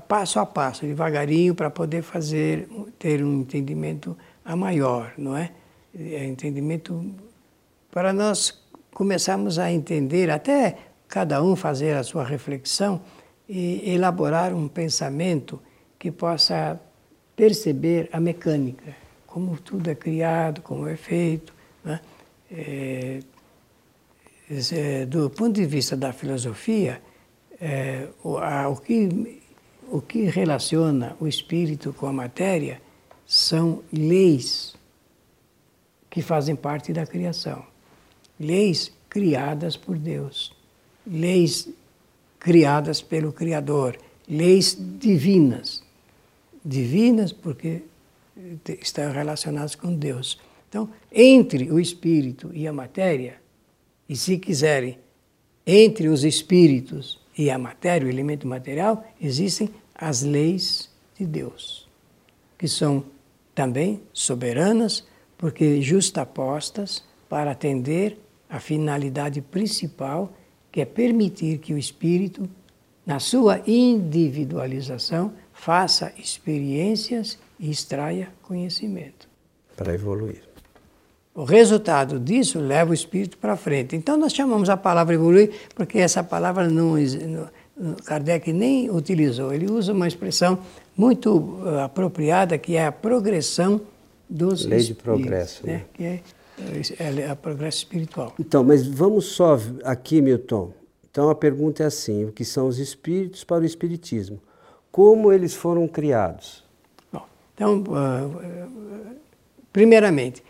passo 0.07 0.39
a 0.39 0.47
passo, 0.47 0.87
devagarinho, 0.87 1.55
para 1.55 1.71
poder 1.71 2.03
fazer, 2.03 2.69
ter 2.99 3.23
um 3.25 3.41
entendimento 3.41 4.17
a 4.45 4.55
maior, 4.55 5.13
não 5.17 5.37
é? 5.37 5.51
é? 5.99 6.25
Entendimento 6.25 7.05
para 7.91 8.13
nós 8.13 8.63
começarmos 8.93 9.59
a 9.59 9.71
entender, 9.71 10.31
até 10.31 10.79
cada 11.09 11.43
um 11.43 11.57
fazer 11.57 11.97
a 11.97 12.03
sua 12.03 12.25
reflexão 12.25 13.01
e 13.49 13.91
elaborar 13.91 14.55
um 14.55 14.69
pensamento 14.69 15.61
que 15.99 16.11
possa 16.11 16.81
perceber 17.37 18.09
a 18.13 18.21
mecânica, 18.21 18.95
como 19.33 19.57
tudo 19.57 19.89
é 19.89 19.95
criado, 19.95 20.61
como 20.61 20.87
é 20.87 20.95
feito, 20.95 21.55
né? 21.83 21.99
é, 22.51 23.21
do 25.07 25.31
ponto 25.31 25.53
de 25.55 25.65
vista 25.65 25.97
da 25.97 26.13
filosofia, 26.13 27.01
é, 27.59 28.09
o, 28.23 28.37
a, 28.37 28.69
o, 28.69 28.77
que, 28.77 29.41
o 29.91 30.03
que 30.03 30.25
relaciona 30.25 31.17
o 31.19 31.27
espírito 31.27 31.95
com 31.95 32.07
a 32.07 32.13
matéria 32.13 32.79
são 33.27 33.83
leis 33.91 34.77
que 36.11 36.21
fazem 36.21 36.55
parte 36.55 36.93
da 36.93 37.07
criação. 37.07 37.65
Leis 38.39 38.93
criadas 39.09 39.79
por 39.79 39.97
Deus, 39.97 40.55
leis 41.07 41.71
criadas 42.39 43.01
pelo 43.01 43.33
Criador, 43.33 43.99
leis 44.29 44.77
divinas. 44.79 45.83
Divinas 46.63 47.33
porque 47.33 47.83
estão 48.81 49.13
relacionadas 49.13 49.75
com 49.75 49.95
Deus. 49.95 50.39
Então, 50.69 50.89
entre 51.11 51.71
o 51.71 51.79
espírito 51.79 52.51
e 52.55 52.67
a 52.67 52.73
matéria, 52.73 53.41
e 54.09 54.17
se 54.17 54.39
quiserem, 54.39 54.99
entre 55.67 56.09
os 56.09 56.25
espíritos 56.25 57.21
e 57.37 57.51
a 57.51 57.59
matéria, 57.59 58.07
o 58.07 58.11
elemento 58.11 58.47
material, 58.47 59.05
existem 59.21 59.71
as 59.95 60.23
leis 60.23 60.91
de 61.19 61.27
Deus, 61.27 61.89
que 62.59 62.67
são 62.67 63.05
também 63.55 64.01
soberanas, 64.13 65.05
porque 65.37 65.81
justapostas 65.83 67.05
para 67.29 67.53
atender 67.53 68.19
a 68.49 68.59
finalidade 68.59 69.41
principal, 69.41 70.33
que 70.71 70.81
é 70.81 70.85
permitir 70.85 71.59
que 71.59 71.75
o 71.75 71.79
espírito 71.79 72.49
na 73.05 73.19
sua 73.19 73.61
individualização, 73.67 75.33
faça 75.53 76.13
experiências 76.17 77.39
e 77.63 77.71
extraia 77.71 78.29
conhecimento. 78.43 79.29
Para 79.77 79.95
evoluir. 79.95 80.43
O 81.33 81.45
resultado 81.45 82.19
disso 82.19 82.59
leva 82.59 82.91
o 82.91 82.95
espírito 82.95 83.39
para 83.39 83.57
frente. 83.57 83.97
Então 83.97 84.19
nós 84.19 84.35
chamamos 84.35 84.69
a 84.69 84.77
palavra 84.77 85.15
evoluir 85.15 85.51
porque 85.75 85.99
essa 85.99 86.23
palavra 86.23 86.69
não, 86.69 86.97
Kardec 88.05 88.53
nem 88.53 88.91
utilizou. 88.91 89.55
Ele 89.55 89.71
usa 89.71 89.93
uma 89.93 90.09
expressão 90.09 90.59
muito 90.95 91.39
uh, 91.39 91.79
apropriada 91.85 92.59
que 92.59 92.77
é 92.77 92.87
a 92.87 92.93
progressão 92.93 93.81
dos 94.29 94.67
Lei 94.67 94.81
de 94.81 94.95
progresso, 94.95 95.67
né? 95.67 95.73
né? 95.73 95.85
Que 95.95 96.05
é, 96.05 96.23
é, 96.99 97.21
é 97.21 97.31
a 97.31 97.37
progresso 97.37 97.79
espiritual. 97.79 98.35
Então, 98.39 98.65
mas 98.65 98.87
vamos 98.87 99.27
só 99.27 99.59
aqui, 99.85 100.21
Milton. 100.21 100.73
Então 101.11 101.31
a 101.31 101.35
pergunta 101.35 101.83
é 101.83 101.87
assim: 101.87 102.25
o 102.25 102.33
que 102.33 102.45
são 102.45 102.67
os 102.67 102.79
espíritos 102.79 103.45
para 103.45 103.63
o 103.63 103.65
espiritismo? 103.65 104.39
Como 104.91 105.33
eles 105.33 105.55
foram 105.55 105.89
criados? 105.89 106.63
Então, 107.55 107.83
uh, 107.83 109.17
primeiramente, 109.73 110.43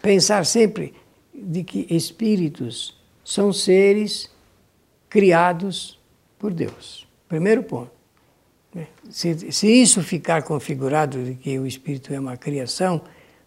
pensar 0.00 0.44
sempre 0.46 0.94
de 1.34 1.64
que 1.64 1.86
espíritos 1.90 2.96
são 3.24 3.52
seres 3.52 4.30
criados 5.08 5.98
por 6.38 6.52
Deus. 6.52 7.06
Primeiro 7.28 7.62
ponto. 7.62 7.90
Né? 8.74 8.86
Se, 9.10 9.52
se, 9.52 9.68
isso 9.68 10.02
ficar 10.02 10.42
configurado 10.42 11.22
de 11.22 11.34
que 11.34 11.58
o 11.58 11.66
espírito 11.66 12.12
é 12.12 12.18
uma 12.18 12.36
criação, 12.36 13.00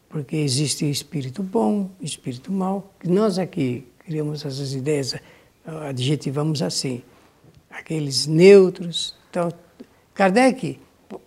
porque 0.10 0.36
existe 0.38 0.90
espírito 0.90 1.44
bom, 1.44 1.90
espírito 2.00 2.52
mau, 2.52 2.94
que 3.00 3.08
nós 3.08 3.38
aqui 3.38 3.88
criamos 4.00 4.46
essas 4.46 4.74
ideias, 4.74 5.16
adjetivamos 5.66 6.62
assim, 6.62 7.02
aqueles 7.70 8.28
neutros. 8.28 9.16
Então, 9.30 9.52
Kardec, 10.14 10.80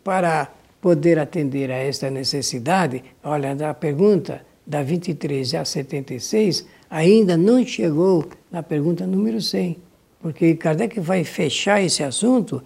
para 0.02 0.50
poder 0.80 1.18
atender 1.18 1.70
a 1.70 1.76
esta 1.76 2.10
necessidade, 2.10 3.02
olha, 3.22 3.52
a 3.68 3.74
pergunta 3.74 4.42
da 4.66 4.82
23 4.82 5.54
a 5.54 5.64
76 5.64 6.66
ainda 6.90 7.36
não 7.36 7.64
chegou 7.64 8.28
na 8.50 8.62
pergunta 8.62 9.06
número 9.06 9.40
100, 9.40 9.78
porque 10.20 10.54
Kardec 10.54 11.00
vai 11.00 11.24
fechar 11.24 11.82
esse 11.82 12.02
assunto 12.02 12.62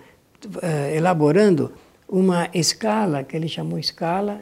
uh, 0.47 0.95
elaborando 0.95 1.73
uma 2.09 2.49
escala 2.53 3.23
que 3.23 3.37
ele 3.37 3.49
chamou 3.49 3.79
escala 3.79 4.41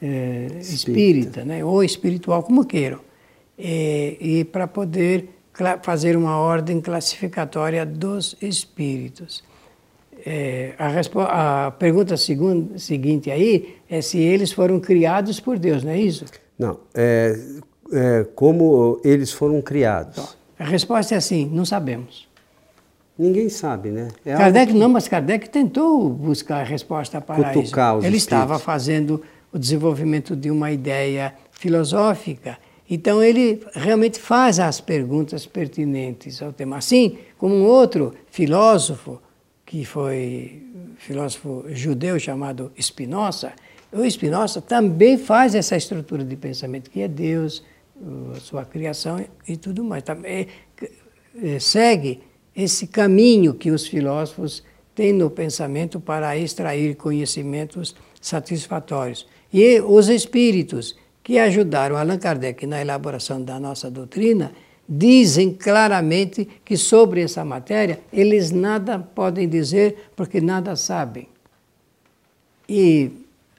uh, 0.00 0.58
espírita, 0.58 1.44
né? 1.44 1.64
ou 1.64 1.84
espiritual, 1.84 2.42
como 2.42 2.64
queiram, 2.64 3.00
e, 3.58 4.16
e 4.20 4.44
para 4.44 4.66
poder 4.66 5.28
fazer 5.82 6.16
uma 6.16 6.38
ordem 6.38 6.80
classificatória 6.80 7.84
dos 7.84 8.36
espíritos. 8.40 9.44
É, 10.24 10.74
a, 10.78 11.66
a, 11.66 11.70
pergunta 11.72 12.14
seguinte 12.16 13.30
aí 13.30 13.76
é 13.90 14.00
se 14.00 14.18
eles 14.18 14.52
foram 14.52 14.78
criados 14.78 15.40
por 15.40 15.58
Deus, 15.58 15.82
não 15.82 15.90
é 15.90 16.00
isso? 16.00 16.24
Não, 16.58 16.78
é, 16.94 17.36
é 17.92 18.26
como 18.34 19.00
eles 19.04 19.32
foram 19.32 19.60
criados. 19.60 20.16
Então, 20.16 20.28
a 20.58 20.64
resposta 20.64 21.14
é 21.14 21.18
assim, 21.18 21.50
não 21.52 21.64
sabemos. 21.64 22.28
Ninguém 23.18 23.48
sabe, 23.48 23.90
né? 23.90 24.08
É 24.24 24.34
Kardec 24.36 24.72
que... 24.72 24.78
não, 24.78 24.88
mas 24.88 25.06
Kardec 25.08 25.50
tentou 25.50 26.08
buscar 26.08 26.60
a 26.60 26.64
resposta 26.64 27.20
para 27.20 27.52
Cutucar 27.52 27.98
isso. 27.98 28.06
Ele 28.06 28.16
espíritos. 28.16 28.16
estava 28.16 28.58
fazendo 28.58 29.22
o 29.52 29.58
desenvolvimento 29.58 30.34
de 30.34 30.50
uma 30.50 30.72
ideia 30.72 31.34
filosófica. 31.50 32.58
Então 32.88 33.22
ele 33.22 33.62
realmente 33.74 34.18
faz 34.18 34.58
as 34.58 34.80
perguntas 34.80 35.46
pertinentes 35.46 36.42
ao 36.42 36.52
tema. 36.52 36.76
Assim 36.76 37.18
como 37.38 37.54
um 37.54 37.64
outro 37.64 38.14
filósofo, 38.30 39.20
que 39.72 39.86
foi 39.86 40.62
filósofo 40.98 41.64
judeu 41.70 42.20
chamado 42.20 42.70
Spinoza, 42.78 43.54
o 43.90 44.04
Spinoza 44.04 44.60
também 44.60 45.16
faz 45.16 45.54
essa 45.54 45.74
estrutura 45.74 46.22
de 46.22 46.36
pensamento 46.36 46.90
que 46.90 47.00
é 47.00 47.08
Deus, 47.08 47.64
sua 48.42 48.66
criação 48.66 49.24
e 49.48 49.56
tudo 49.56 49.82
mais. 49.82 50.02
Também 50.02 50.46
é, 51.42 51.58
segue 51.58 52.20
esse 52.54 52.86
caminho 52.86 53.54
que 53.54 53.70
os 53.70 53.86
filósofos 53.86 54.62
têm 54.94 55.10
no 55.10 55.30
pensamento 55.30 55.98
para 55.98 56.36
extrair 56.36 56.94
conhecimentos 56.94 57.96
satisfatórios. 58.20 59.26
E 59.50 59.80
os 59.80 60.10
espíritos 60.10 60.94
que 61.22 61.38
ajudaram 61.38 61.96
Allan 61.96 62.18
Kardec 62.18 62.66
na 62.66 62.78
elaboração 62.78 63.42
da 63.42 63.58
nossa 63.58 63.90
doutrina 63.90 64.52
dizem 64.94 65.54
claramente 65.54 66.46
que 66.62 66.76
sobre 66.76 67.22
essa 67.22 67.42
matéria 67.42 68.00
eles 68.12 68.50
nada 68.50 68.98
podem 68.98 69.48
dizer 69.48 70.10
porque 70.14 70.38
nada 70.38 70.76
sabem. 70.76 71.26
E 72.68 73.10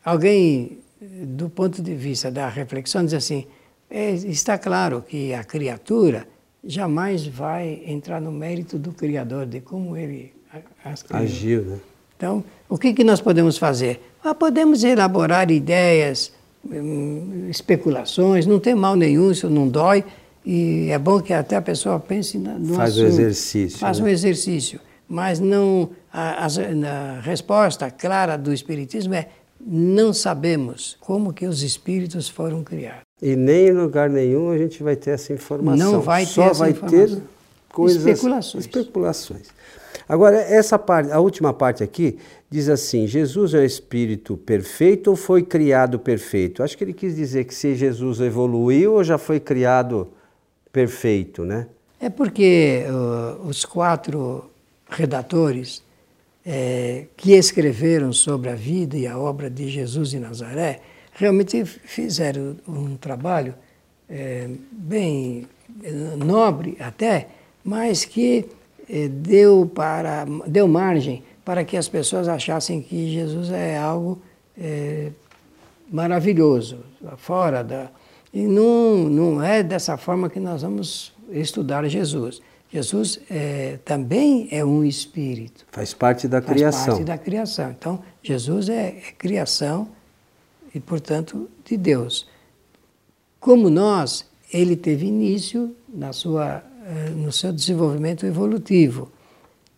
alguém, 0.06 0.78
do 1.02 1.50
ponto 1.50 1.82
de 1.82 1.96
vista 1.96 2.30
da 2.30 2.48
reflexão, 2.48 3.04
diz 3.04 3.16
assim: 3.16 3.48
é, 3.90 4.12
está 4.12 4.60
claro 4.60 5.02
que 5.02 5.34
a 5.34 5.44
criatura 5.44 6.28
jamais 6.64 7.26
vai 7.26 7.82
entrar 7.88 8.22
no 8.22 8.32
mérito 8.32 8.78
do 8.78 8.94
Criador, 8.94 9.48
de 9.48 9.60
como 9.60 9.98
ele 9.98 10.34
agiu. 11.10 11.64
Né? 11.64 11.80
Então, 12.16 12.44
o 12.70 12.78
que, 12.78 12.94
que 12.94 13.04
nós 13.04 13.20
podemos 13.20 13.58
fazer? 13.58 14.00
Ah, 14.24 14.36
podemos 14.36 14.84
elaborar 14.84 15.50
ideias, 15.52 16.32
hum, 16.64 17.48
especulações, 17.50 18.46
não 18.46 18.60
tem 18.60 18.76
mal 18.76 18.96
nenhum, 18.96 19.32
isso 19.32 19.50
não 19.50 19.68
dói, 19.68 20.06
e 20.46 20.90
é 20.90 21.00
bom 21.00 21.22
que 21.22 21.34
até 21.34 21.56
a 21.56 21.62
pessoa 21.62 22.00
pense 22.00 22.38
no 22.38 22.76
Faz 22.76 22.92
assunto. 22.92 23.06
um 23.06 23.08
exercício. 23.08 23.80
Faz 23.80 24.00
né? 24.00 24.06
um 24.06 24.08
exercício. 24.08 24.80
Mas 25.08 25.40
não, 25.40 25.90
a, 26.12 26.46
a, 26.46 26.48
a 26.48 27.20
resposta 27.22 27.90
clara 27.92 28.38
do 28.38 28.54
Espiritismo 28.54 29.14
é 29.14 29.28
não 29.66 30.12
sabemos 30.14 30.98
como 31.00 31.32
que 31.32 31.46
os 31.46 31.64
espíritos 31.64 32.28
foram 32.28 32.64
criados. 32.64 33.04
E 33.22 33.36
nem 33.36 33.68
em 33.68 33.72
lugar 33.72 34.10
nenhum 34.10 34.52
a 34.52 34.58
gente 34.58 34.84
vai 34.84 34.96
ter 34.96 35.12
essa 35.12 35.32
informação. 35.32 35.94
Não 35.94 36.02
vai 36.02 36.26
ter 36.26 36.32
Só 36.32 36.44
essa 36.50 36.60
vai 36.60 36.72
informação. 36.72 37.08
ter 37.08 37.24
coisas 37.70 38.06
especulações. 38.06 38.66
especulações. 38.66 39.48
Agora 40.10 40.38
essa 40.38 40.78
parte, 40.78 41.12
a 41.12 41.20
última 41.20 41.54
parte 41.54 41.82
aqui 41.82 42.18
diz 42.50 42.68
assim: 42.68 43.08
Jesus 43.08 43.54
é 43.54 43.60
um 43.60 43.64
espírito 43.64 44.36
perfeito 44.36 45.12
ou 45.12 45.16
foi 45.16 45.42
criado 45.44 45.98
perfeito? 45.98 46.62
Acho 46.62 46.78
que 46.78 46.84
ele 46.84 46.94
quis 46.94 47.16
dizer 47.16 47.46
que 47.46 47.56
se 47.56 47.76
Jesus 47.76 48.20
evoluiu 48.20 48.96
ou 48.96 49.04
já 49.04 49.18
foi 49.18 49.40
criado 49.40 50.10
perfeito, 50.74 51.46
né? 51.46 51.68
É 52.00 52.10
porque 52.10 52.84
uh, 52.90 53.48
os 53.48 53.64
quatro 53.64 54.50
redatores 54.90 55.82
é, 56.46 57.06
que 57.16 57.32
escreveram 57.32 58.12
sobre 58.12 58.50
a 58.50 58.56
vida 58.56 58.98
e 58.98 59.08
a 59.08 59.18
obra 59.18 59.50
de 59.50 59.70
Jesus 59.70 60.10
de 60.10 60.20
Nazaré 60.20 60.82
realmente 61.14 61.64
fizeram 61.64 62.58
um 62.68 62.98
trabalho 62.98 63.56
é, 64.10 64.50
bem 64.72 65.48
é, 65.84 65.92
nobre 66.18 66.76
até, 66.80 67.30
mas 67.64 68.04
que 68.04 68.46
é, 68.90 69.08
deu, 69.08 69.72
para, 69.74 70.26
deu 70.46 70.68
margem 70.68 71.24
para 71.46 71.64
que 71.64 71.78
as 71.78 71.88
pessoas 71.88 72.28
achassem 72.28 72.82
que 72.82 73.14
Jesus 73.14 73.50
é 73.52 73.78
algo 73.78 74.22
é, 74.58 75.12
maravilhoso, 75.90 76.80
fora 77.18 77.64
da. 77.64 77.90
E 78.34 78.42
não, 78.42 78.98
não 79.10 79.44
é 79.44 79.62
dessa 79.62 79.96
forma 79.96 80.30
que 80.30 80.40
nós 80.40 80.64
vamos 80.64 81.14
estudar 81.32 81.88
Jesus. 81.88 82.42
Jesus 82.72 83.20
é, 83.30 83.78
também 83.86 84.48
é 84.50 84.66
um 84.66 84.84
espírito. 84.84 85.64
Faz 85.72 85.94
parte 85.94 86.28
da 86.28 86.42
faz 86.42 86.52
criação. 86.52 86.86
Faz 86.86 86.98
parte 86.98 87.04
da 87.04 87.18
criação. 87.20 87.70
Então, 87.70 88.04
Jesus 88.24 88.70
é, 88.70 88.88
é 88.88 89.14
criação 89.16 89.88
e, 90.74 90.80
portanto, 90.80 91.48
de 91.64 91.78
Deus. 91.78 92.28
Como 93.40 93.70
nós, 93.70 94.26
ele 94.52 94.76
teve 94.76 95.06
início 95.06 95.76
na 95.88 96.12
sua, 96.12 96.64
eh, 96.88 97.10
no 97.12 97.32
seu 97.32 97.54
desenvolvimento 97.54 98.26
evolutivo. 98.26 99.12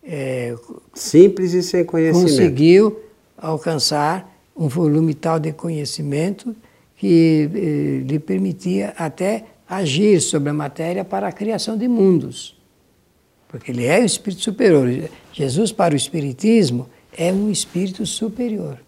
É, 0.01 0.55
Simples 0.93 1.53
e 1.53 1.61
sem 1.61 1.83
conhecimento. 1.83 2.29
Conseguiu 2.29 3.01
alcançar 3.37 4.33
um 4.55 4.69
volume 4.69 5.13
tal 5.13 5.37
de 5.37 5.51
conhecimento 5.51 6.55
que 6.95 7.49
eh, 7.53 8.07
lhe 8.07 8.19
permitia 8.19 8.93
até 8.97 9.45
agir 9.67 10.21
sobre 10.21 10.49
a 10.49 10.53
matéria 10.53 11.03
para 11.03 11.27
a 11.27 11.31
criação 11.31 11.77
de 11.77 11.87
mundos. 11.87 12.55
Porque 13.47 13.71
ele 13.71 13.85
é 13.85 13.99
o 13.99 14.05
espírito 14.05 14.41
superior. 14.41 14.87
Jesus, 15.31 15.71
para 15.71 15.93
o 15.93 15.97
espiritismo, 15.97 16.89
é 17.17 17.31
um 17.31 17.49
espírito 17.49 18.05
superior. 18.05 18.79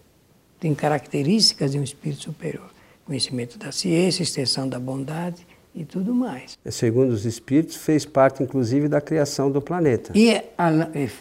Tem 0.60 0.74
características 0.74 1.72
de 1.72 1.78
um 1.78 1.82
espírito 1.82 2.22
superior. 2.22 2.70
Conhecimento 3.04 3.58
da 3.58 3.72
ciência, 3.72 4.22
extensão 4.22 4.68
da 4.68 4.78
bondade 4.78 5.46
e 5.74 5.84
tudo 5.84 6.14
mais. 6.14 6.58
Segundo 6.66 7.10
os 7.10 7.24
espíritos, 7.24 7.76
fez 7.76 8.04
parte, 8.04 8.42
inclusive, 8.42 8.88
da 8.88 9.00
criação 9.00 9.50
do 9.50 9.62
planeta. 9.62 10.12
E 10.14 10.30
é, 10.30 10.52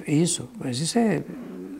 isso, 0.07 0.49
mas 0.59 0.79
isso 0.79 0.97
é 0.97 1.23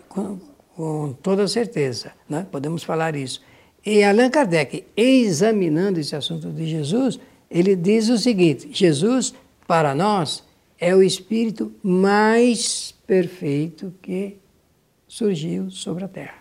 com, 0.08 0.40
com 0.76 1.14
toda 1.22 1.48
certeza, 1.48 2.12
né? 2.30 2.46
podemos 2.52 2.84
falar 2.84 3.16
isso. 3.16 3.42
E 3.90 4.04
Allan 4.04 4.30
Kardec, 4.30 4.84
examinando 4.98 5.98
esse 5.98 6.14
assunto 6.14 6.50
de 6.50 6.68
Jesus, 6.68 7.18
ele 7.50 7.74
diz 7.74 8.10
o 8.10 8.18
seguinte: 8.18 8.68
Jesus, 8.70 9.34
para 9.66 9.96
nós, 9.96 10.44
é 10.78 10.94
o 10.94 11.02
espírito 11.02 11.72
mais 11.82 12.94
perfeito 13.08 13.94
que 14.02 14.36
surgiu 15.08 15.72
sobre 15.72 16.04
a 16.04 16.10
Terra. 16.10 16.36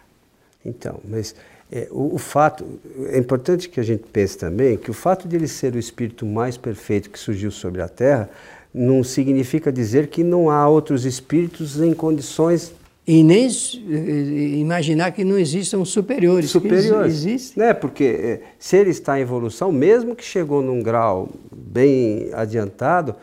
Então, 0.64 0.98
mas 1.09 1.37
é, 1.70 1.87
o, 1.92 2.16
o, 2.16 2.18
fato, 2.18 2.66
é 3.11 3.18
importante 3.18 3.68
que 3.68 3.78
a 3.78 3.85
gente 3.85 4.02
pense 4.12 4.37
também 4.37 4.76
que 4.76 4.90
o 4.90 4.94
fato 4.94 5.28
de 5.28 5.37
ele 5.37 5.46
ser 5.46 5.72
o 5.76 5.78
espírito 5.78 6.26
mais 6.26 6.56
perfeito 6.56 7.09
que 7.09 7.18
surgiu 7.18 7.52
sobre 7.52 7.80
a 7.80 7.88
Terra 7.88 8.28
não 8.74 9.04
significa 9.04 9.70
dizer 9.70 10.09
que 10.09 10.24
não 10.24 10.50
há 10.50 10.68
outros 10.68 11.04
espíritos 11.04 11.80
em 11.80 11.94
condições 11.94 12.72
e 13.07 13.23
nem 13.23 13.47
eh, 13.47 14.59
imaginar 14.59 15.12
que 15.12 15.25
não 15.25 15.38
existam 15.38 15.85
superiores. 15.85 16.51
Superiores. 16.51 17.14
Existem. 17.14 17.62
Né? 17.62 17.73
Porque 17.73 18.05
é, 18.05 18.40
se 18.59 18.77
ele 18.77 18.90
está 18.90 19.19
em 19.19 19.23
evolução, 19.23 19.71
mesmo 19.71 20.16
que 20.16 20.25
chegou 20.25 20.61
num 20.61 20.83
grau 20.83 21.29
bem 21.55 22.31
adiantado, 22.33 23.14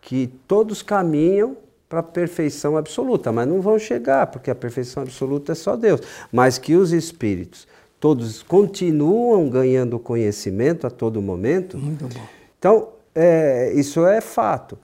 que 0.00 0.30
todos 0.46 0.80
caminham 0.80 1.56
para 1.88 1.98
a 1.98 2.04
perfeição 2.04 2.76
absoluta, 2.76 3.32
mas 3.32 3.48
não 3.48 3.60
vão 3.60 3.76
chegar, 3.76 4.28
porque 4.28 4.48
a 4.48 4.54
perfeição 4.54 5.02
absoluta 5.02 5.50
é 5.50 5.54
só 5.56 5.74
Deus. 5.74 6.00
Mas 6.30 6.56
que 6.56 6.76
os 6.76 6.92
espíritos, 6.92 7.66
todos 7.98 8.44
continuam 8.44 9.50
ganhando 9.50 9.98
conhecimento 9.98 10.86
a 10.86 10.90
todo 10.90 11.20
momento. 11.20 11.76
Muito 11.76 12.06
bom. 12.06 12.20
Então, 12.56 12.88
é, 13.12 13.72
isso 13.74 14.06
é 14.06 14.20
fato. 14.20 14.78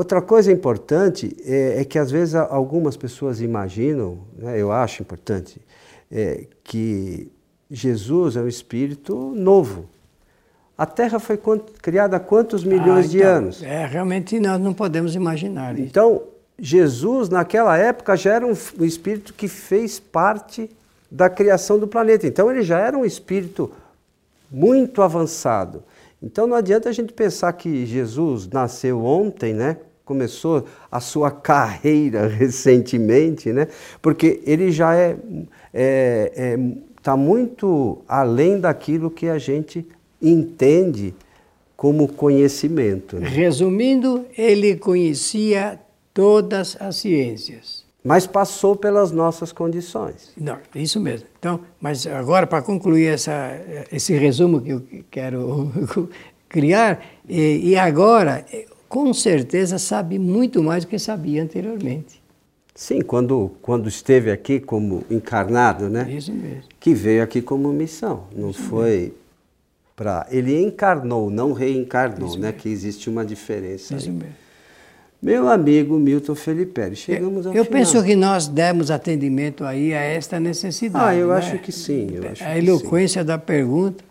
Outra 0.00 0.22
coisa 0.22 0.50
importante 0.50 1.36
é, 1.44 1.82
é, 1.82 1.84
que 1.84 1.98
às 1.98 2.10
vezes 2.10 2.34
algumas 2.34 2.96
pessoas 2.96 3.42
imaginam, 3.42 4.20
né, 4.34 4.58
eu 4.58 4.72
acho 4.72 5.02
importante, 5.02 5.60
é, 6.10 6.46
que 6.64 7.30
Jesus 7.70 8.34
é 8.34 8.40
um 8.40 8.48
espírito 8.48 9.14
novo. 9.36 9.90
A 10.78 10.86
Terra 10.86 11.18
foi 11.18 11.38
criada 11.82 12.16
há 12.16 12.18
quantos 12.18 12.64
milhões 12.64 13.04
ah, 13.04 13.08
então, 13.08 13.10
de 13.10 13.20
anos? 13.20 13.62
É, 13.62 13.84
realmente 13.84 14.40
nós 14.40 14.58
não 14.58 14.72
podemos 14.72 15.14
imaginar 15.14 15.78
isso. 15.78 15.88
Então, 15.88 16.22
Jesus, 16.58 17.28
naquela 17.28 17.76
época, 17.76 18.16
já 18.16 18.32
era 18.36 18.46
um, 18.46 18.54
um 18.78 18.84
espírito 18.86 19.34
que 19.34 19.48
fez 19.48 20.00
parte 20.00 20.70
da 21.10 21.28
criação 21.28 21.78
do 21.78 21.86
planeta. 21.86 22.26
Então, 22.26 22.50
ele 22.50 22.62
já 22.62 22.78
era 22.78 22.96
um 22.96 23.04
espírito 23.04 23.70
muito 24.50 25.02
avançado. 25.02 25.82
Então, 26.22 26.46
não 26.46 26.56
adianta 26.56 26.88
a 26.88 26.92
gente 26.92 27.12
pensar 27.12 27.52
que 27.52 27.84
Jesus 27.84 28.48
nasceu 28.48 29.04
ontem, 29.04 29.52
né? 29.52 29.76
Começou 30.10 30.64
a 30.90 30.98
sua 30.98 31.30
carreira 31.30 32.26
recentemente, 32.28 33.52
né? 33.52 33.68
Porque 34.02 34.42
ele 34.44 34.72
já 34.72 34.92
é, 34.96 35.16
é, 35.72 36.32
é 36.34 36.58
está 36.98 37.16
muito 37.16 37.98
além 38.08 38.58
daquilo 38.58 39.08
que 39.08 39.28
a 39.28 39.38
gente 39.38 39.86
entende 40.20 41.14
como 41.76 42.08
conhecimento. 42.08 43.20
Né? 43.20 43.28
Resumindo, 43.28 44.26
ele 44.36 44.74
conhecia 44.74 45.78
todas 46.12 46.76
as 46.80 46.96
ciências. 46.96 47.84
Mas 48.02 48.26
passou 48.26 48.74
pelas 48.74 49.12
nossas 49.12 49.52
condições. 49.52 50.32
Não, 50.36 50.58
isso 50.74 50.98
mesmo. 50.98 51.28
Então, 51.38 51.60
mas 51.80 52.04
agora 52.04 52.48
para 52.48 52.60
concluir 52.62 53.06
essa, 53.06 53.52
esse 53.92 54.12
resumo 54.14 54.60
que 54.60 54.70
eu 54.70 54.82
quero 55.08 55.70
criar, 56.48 57.00
e, 57.28 57.70
e 57.70 57.76
agora, 57.76 58.44
com 58.90 59.14
certeza 59.14 59.78
sabe 59.78 60.18
muito 60.18 60.60
mais 60.64 60.84
do 60.84 60.88
que 60.88 60.98
sabia 60.98 61.40
anteriormente. 61.40 62.20
Sim, 62.74 63.00
quando, 63.02 63.52
quando 63.62 63.88
esteve 63.88 64.32
aqui 64.32 64.58
como 64.58 65.04
encarnado, 65.08 65.88
né? 65.88 66.10
Isso 66.10 66.32
mesmo. 66.32 66.64
Que 66.80 66.92
veio 66.92 67.22
aqui 67.22 67.40
como 67.40 67.72
missão. 67.72 68.24
Não 68.34 68.50
Isso 68.50 68.62
foi 68.62 69.14
para 69.94 70.26
ele 70.28 70.60
encarnou, 70.60 71.30
não 71.30 71.52
reencarnou, 71.52 72.30
Isso 72.30 72.38
né? 72.38 72.48
Mesmo. 72.48 72.60
Que 72.60 72.68
existe 72.68 73.08
uma 73.08 73.24
diferença. 73.24 73.94
Isso 73.94 74.08
aí. 74.08 74.14
mesmo. 74.14 74.34
Meu 75.22 75.48
amigo 75.48 75.96
Milton 75.96 76.34
Felipe, 76.34 76.96
chegamos 76.96 77.46
ao 77.46 77.54
Eu 77.54 77.64
final. 77.64 77.78
penso 77.80 78.02
que 78.02 78.16
nós 78.16 78.48
demos 78.48 78.90
atendimento 78.90 79.64
aí 79.64 79.94
a 79.94 80.00
esta 80.00 80.40
necessidade. 80.40 81.04
Ah, 81.04 81.14
eu 81.14 81.28
né? 81.28 81.34
acho 81.34 81.58
que 81.58 81.70
sim. 81.70 82.08
Acho 82.28 82.42
a 82.42 82.58
eloquência 82.58 83.22
da 83.22 83.38
pergunta, 83.38 84.02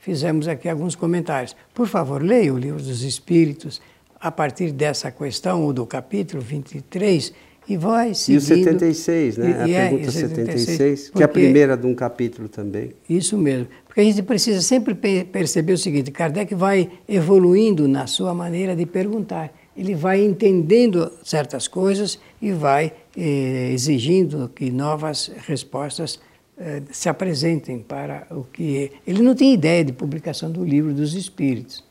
fizemos 0.00 0.48
aqui 0.48 0.70
alguns 0.70 0.94
comentários. 0.94 1.54
Por 1.74 1.86
favor, 1.86 2.22
leia 2.22 2.54
o 2.54 2.56
livro 2.56 2.80
dos 2.80 3.02
Espíritos 3.02 3.82
a 4.22 4.30
partir 4.30 4.70
dessa 4.70 5.10
questão, 5.10 5.64
ou 5.64 5.72
do 5.72 5.84
capítulo 5.84 6.40
23, 6.40 7.32
e 7.68 7.76
vai 7.76 8.14
seguindo. 8.14 8.40
E 8.40 8.44
o 8.44 8.64
76, 8.64 9.36
né? 9.36 9.68
E, 9.68 9.76
a 9.76 9.78
é, 9.78 9.88
pergunta 9.88 10.10
76, 10.12 10.60
76 10.60 11.10
que 11.10 11.22
é 11.22 11.24
a 11.24 11.28
primeira 11.28 11.76
de 11.76 11.86
um 11.86 11.94
capítulo 11.94 12.48
também. 12.48 12.92
Isso 13.08 13.36
mesmo. 13.36 13.66
Porque 13.84 14.00
a 14.00 14.04
gente 14.04 14.22
precisa 14.22 14.60
sempre 14.62 14.94
perceber 15.24 15.72
o 15.72 15.78
seguinte: 15.78 16.10
Kardec 16.12 16.54
vai 16.54 16.88
evoluindo 17.08 17.88
na 17.88 18.06
sua 18.06 18.32
maneira 18.32 18.76
de 18.76 18.86
perguntar. 18.86 19.52
Ele 19.76 19.94
vai 19.94 20.22
entendendo 20.22 21.10
certas 21.24 21.66
coisas 21.66 22.18
e 22.40 22.52
vai 22.52 22.92
eh, 23.16 23.70
exigindo 23.72 24.50
que 24.54 24.70
novas 24.70 25.32
respostas 25.46 26.20
eh, 26.58 26.82
se 26.90 27.08
apresentem 27.08 27.78
para 27.78 28.26
o 28.30 28.44
que. 28.44 28.92
Ele 29.06 29.22
não 29.22 29.34
tem 29.34 29.54
ideia 29.54 29.84
de 29.84 29.92
publicação 29.92 30.50
do 30.50 30.64
livro 30.64 30.92
dos 30.92 31.14
Espíritos. 31.14 31.82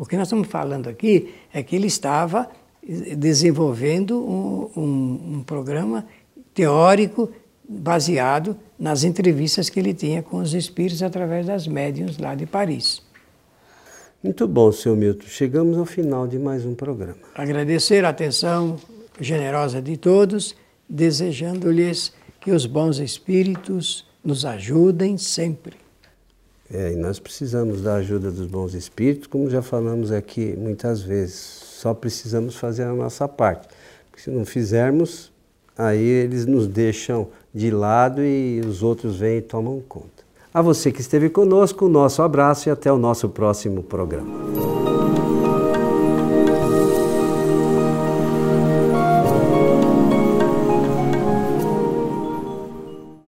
O 0.00 0.06
que 0.06 0.16
nós 0.16 0.28
estamos 0.28 0.48
falando 0.48 0.88
aqui 0.88 1.34
é 1.52 1.62
que 1.62 1.76
ele 1.76 1.86
estava 1.86 2.48
desenvolvendo 3.18 4.18
um, 4.18 4.70
um, 4.74 5.34
um 5.34 5.42
programa 5.42 6.06
teórico 6.54 7.30
baseado 7.68 8.56
nas 8.78 9.04
entrevistas 9.04 9.68
que 9.68 9.78
ele 9.78 9.92
tinha 9.92 10.22
com 10.22 10.38
os 10.38 10.54
espíritos 10.54 11.02
através 11.02 11.44
das 11.44 11.66
médiums 11.66 12.16
lá 12.16 12.34
de 12.34 12.46
Paris. 12.46 13.02
Muito 14.24 14.48
bom, 14.48 14.72
senhor 14.72 14.96
Milton. 14.96 15.26
Chegamos 15.26 15.76
ao 15.76 15.84
final 15.84 16.26
de 16.26 16.38
mais 16.38 16.64
um 16.64 16.74
programa. 16.74 17.20
Agradecer 17.34 18.02
a 18.06 18.08
atenção 18.08 18.78
generosa 19.20 19.82
de 19.82 19.98
todos, 19.98 20.56
desejando-lhes 20.88 22.14
que 22.40 22.52
os 22.52 22.64
bons 22.64 22.98
espíritos 23.00 24.08
nos 24.24 24.46
ajudem 24.46 25.18
sempre. 25.18 25.79
É, 26.72 26.92
e 26.92 26.96
nós 26.96 27.18
precisamos 27.18 27.82
da 27.82 27.94
ajuda 27.96 28.30
dos 28.30 28.46
bons 28.46 28.74
espíritos, 28.74 29.26
como 29.26 29.50
já 29.50 29.60
falamos 29.60 30.12
aqui 30.12 30.54
muitas 30.56 31.02
vezes 31.02 31.70
só 31.80 31.94
precisamos 31.94 32.56
fazer 32.56 32.84
a 32.84 32.92
nossa 32.92 33.26
parte. 33.26 33.66
Porque 34.10 34.22
se 34.22 34.30
não 34.30 34.44
fizermos, 34.44 35.32
aí 35.76 35.98
eles 36.02 36.44
nos 36.44 36.66
deixam 36.66 37.28
de 37.54 37.70
lado 37.70 38.22
e 38.22 38.60
os 38.60 38.82
outros 38.82 39.16
vêm 39.16 39.38
e 39.38 39.42
tomam 39.42 39.82
conta. 39.88 40.20
A 40.52 40.60
você 40.60 40.92
que 40.92 41.00
esteve 41.00 41.30
conosco, 41.30 41.86
o 41.86 41.88
nosso 41.88 42.22
abraço 42.22 42.68
e 42.68 42.70
até 42.70 42.92
o 42.92 42.98
nosso 42.98 43.28
próximo 43.28 43.82
programa. 43.82 45.19